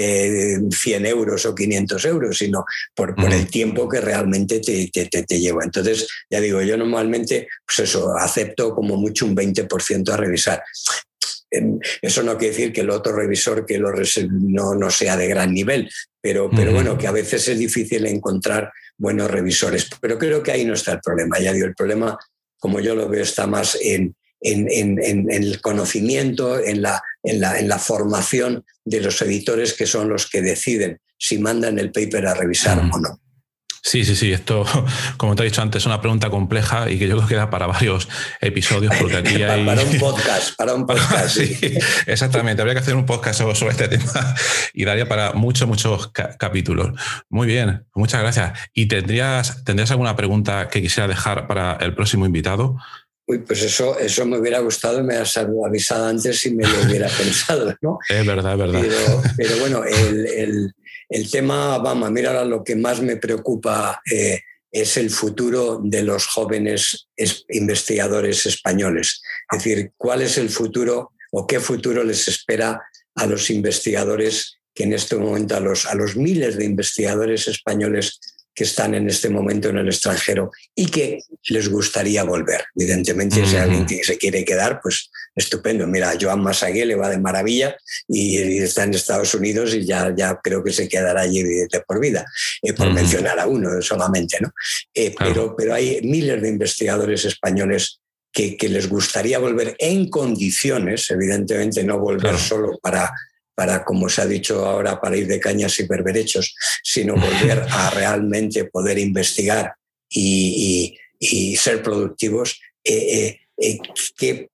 [0.71, 5.41] eh, euros o 500 euros, sino por, por el tiempo que realmente te, te, te,
[5.41, 5.65] lleva.
[5.65, 10.63] Entonces, ya digo, yo normalmente, pues eso, acepto como mucho un 20% a revisar.
[12.03, 13.93] Eso no quiere decir que el otro revisor que lo
[14.31, 15.89] no, no sea de gran nivel,
[16.27, 19.89] pero, pero bueno, que a veces es difícil encontrar buenos revisores.
[20.01, 21.39] Pero creo que ahí no está el problema.
[21.39, 22.19] Ya digo, el problema,
[22.59, 24.67] como yo lo veo, está más en, en,
[25.01, 30.09] en, el conocimiento, en la, en, la, en la formación de los editores que son
[30.09, 33.21] los que deciden si mandan el paper a revisar o no.
[33.87, 34.33] Sí, sí, sí.
[34.33, 34.65] Esto,
[35.17, 37.51] como te he dicho antes, es una pregunta compleja y que yo creo que da
[37.51, 38.09] para varios
[38.41, 39.65] episodios, porque aquí hay.
[39.65, 41.37] para un podcast, para un podcast.
[41.37, 41.57] sí,
[42.07, 42.61] exactamente.
[42.61, 44.35] Habría que hacer un podcast sobre, este tema
[44.73, 46.99] y daría para muchos, muchos capítulos.
[47.29, 48.59] Muy bien, muchas gracias.
[48.75, 52.77] ¿Y tendrías, tendrías alguna pregunta que quisiera dejar para el próximo invitado?
[53.29, 57.09] Uy, pues eso, eso me hubiera gustado, me has avisado antes si me lo hubiera
[57.09, 57.99] pensado, ¿no?
[58.09, 58.83] Es verdad, es verdad.
[59.37, 60.75] Pero, bueno, el el
[61.31, 64.41] tema vamos, mira, lo que más me preocupa eh,
[64.71, 67.09] es el futuro de los jóvenes
[67.49, 69.23] investigadores españoles.
[69.51, 72.83] Es decir, cuál es el futuro o qué futuro les espera
[73.15, 78.21] a los investigadores que en este momento, a los, a los miles de investigadores españoles
[78.57, 82.65] que están en este momento en el extranjero y que les gustaría volver.
[82.75, 85.87] Evidentemente, si alguien que se quiere quedar, pues estupendo.
[85.87, 87.77] Mira, Joan Masagué le va de maravilla
[88.09, 92.01] y, está en Estados Unidos y ya, ya creo que se quedará allí de, por
[92.01, 92.25] vida,
[92.63, 94.39] eh, por mencionar a uno solamente.
[94.41, 94.51] ¿no?
[94.95, 98.01] Eh, pero, pero hay miles de investigadores españoles
[98.33, 103.11] que, que, les gustaría volver en condiciones, evidentemente no volver solo para
[103.57, 107.91] para, como se ha dicho ahora, para ir de cañas y berberechos, sino volver a
[107.91, 109.75] realmente poder investigar
[110.09, 110.97] y,
[111.59, 113.79] ser productivos, eh, eh,
[114.21, 114.49] eh,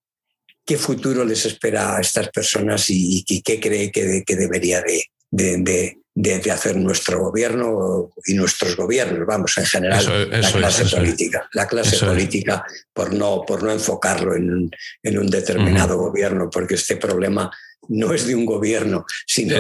[0.65, 4.83] ¿qué, futuro les espera a estas personas y, qué cree que, debería
[5.31, 11.49] de, hacer nuestro gobierno y nuestros gobiernos, vamos, en general, la clase política.
[11.53, 14.71] La clase política, por no, por no enfocarlo en,
[15.19, 17.51] un determinado gobierno, porque este problema
[17.89, 19.57] no es de un gobierno, sino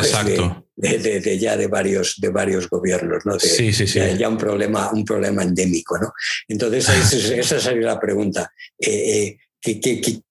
[0.76, 3.38] de, ya de varios, de varios gobiernos, ¿no?
[3.38, 4.00] sí, sí, sí.
[4.18, 5.98] Ya, un, problema, un problema endémico.
[5.98, 6.12] ¿no?
[6.48, 6.88] Entonces,
[7.30, 8.52] esa, sería la pregunta.
[8.78, 10.22] Eh, eh,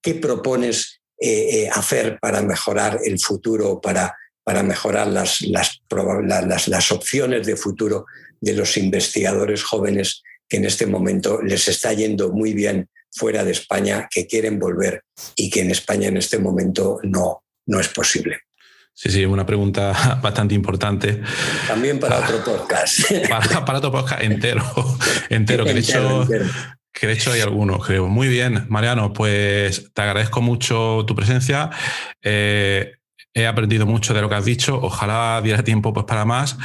[0.00, 5.82] ¿qué, propones eh, hacer para mejorar el futuro, para, para mejorar las, las,
[6.24, 8.06] las, las opciones de futuro
[8.40, 13.52] de los investigadores jóvenes que en este momento les está yendo muy bien fuera de
[13.52, 15.02] España que quieren volver
[15.36, 18.38] y que en España en este momento no, no es posible.
[18.94, 21.22] Sí, sí, una pregunta bastante importante.
[21.66, 23.00] También para otro podcast.
[23.28, 24.62] Para, otro podcast entero,
[25.28, 26.28] entero, que de hecho,
[26.92, 28.08] que de hecho hay algunos, creo.
[28.08, 31.70] Muy bien, Mariano, pues te agradezco mucho tu presencia.
[32.22, 32.99] Eh,
[33.34, 34.78] he aprendido mucho de lo que has dicho.
[34.80, 36.56] Ojalá diera tiempo pues, para más,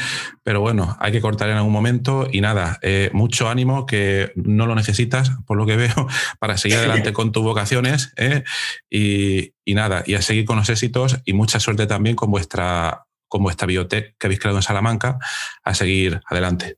[0.43, 4.65] pero bueno, hay que cortar en algún momento y nada, eh, mucho ánimo que no
[4.65, 6.07] lo necesitas, por lo que veo,
[6.39, 8.43] para seguir adelante con tus vocaciones ¿eh?
[8.89, 13.43] y, nada, y a seguir con los éxitos y mucha suerte también con vuestra, con
[13.43, 15.19] vuestra biotech que habéis creado en Salamanca,
[15.63, 16.77] a seguir adelante.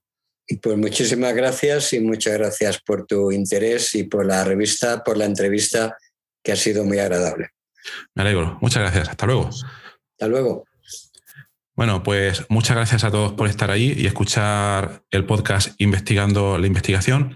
[0.61, 5.25] Pues muchísimas gracias y muchas gracias por tu interés y por la revista, por la
[5.25, 5.97] entrevista
[6.41, 7.49] que ha sido muy agradable.
[8.15, 8.57] Me alegro.
[8.61, 9.09] Muchas gracias.
[9.09, 9.49] Hasta luego.
[9.49, 10.63] Hasta luego.
[11.77, 16.65] Bueno, pues muchas gracias a todos por estar ahí y escuchar el podcast Investigando la
[16.65, 17.35] Investigación.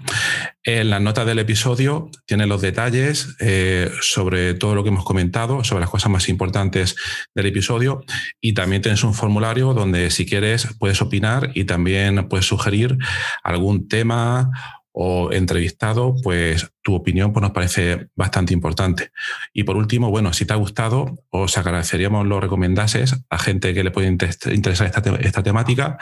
[0.64, 5.64] En las notas del episodio tienen los detalles eh, sobre todo lo que hemos comentado,
[5.64, 6.95] sobre las cosas más importantes
[7.36, 8.04] del episodio
[8.41, 12.97] y también tienes un formulario donde si quieres puedes opinar y también puedes sugerir
[13.43, 14.49] algún tema
[14.94, 19.12] o entrevistado, pues tu opinión pues, nos parece bastante importante.
[19.54, 23.84] Y por último, bueno, si te ha gustado, os agradeceríamos lo recomendases a gente que
[23.84, 25.98] le puede interesar esta, esta temática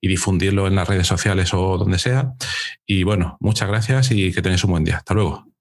[0.00, 2.32] y difundirlo en las redes sociales o donde sea.
[2.86, 4.96] Y bueno, muchas gracias y que tengáis un buen día.
[4.96, 5.52] Hasta luego.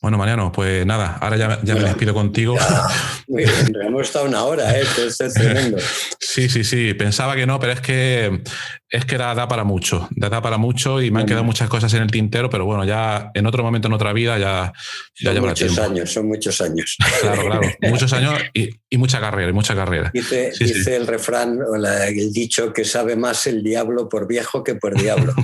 [0.00, 2.56] Bueno, Mariano, pues nada, ahora ya, ya me despido contigo.
[3.28, 3.50] bien,
[3.84, 4.82] hemos estado una hora, ¿eh?
[4.82, 5.76] Esto es tremendo.
[6.18, 8.42] Sí, sí, sí, pensaba que no, pero es que
[8.88, 12.02] es que da, para mucho, da, para mucho y me han quedado muchas cosas en
[12.02, 14.72] el tintero, pero bueno, ya en otro momento, en otra vida, ya,
[15.20, 16.96] ya son muchos años, son muchos años.
[17.20, 20.10] Claro, claro, muchos años y, y mucha carrera, y mucha carrera.
[20.14, 24.74] Dice, dice el refrán o el dicho que sabe más el diablo por viejo que
[24.74, 25.34] por diablo.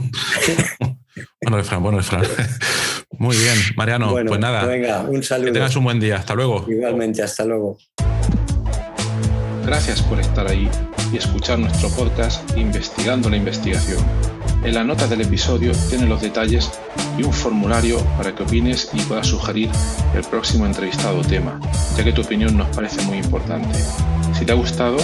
[1.43, 2.23] Bueno, refrán, bueno, refrán.
[3.19, 4.13] Muy bien, Mariano.
[4.27, 4.65] pues nada.
[4.67, 5.47] Venga, un saludo.
[5.47, 6.17] Que tengas un buen día.
[6.17, 6.67] Hasta luego.
[6.69, 7.79] Igualmente, hasta luego.
[9.65, 10.71] Gracias por estar ahí
[11.13, 13.99] y escuchar nuestro podcast Investigando la Investigación.
[14.63, 16.71] En la nota del episodio tienen los detalles
[17.19, 19.71] y un formulario para que opines y puedas sugerir
[20.15, 21.61] el próximo entrevistado o tema,
[21.97, 23.79] ya que tu opinión nos parece muy importante.
[24.39, 24.99] Si te ha gustado,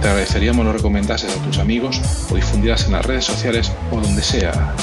[0.00, 4.22] te agradeceríamos lo recomendases a tus amigos o difundieras en las redes sociales o donde
[4.22, 4.74] sea.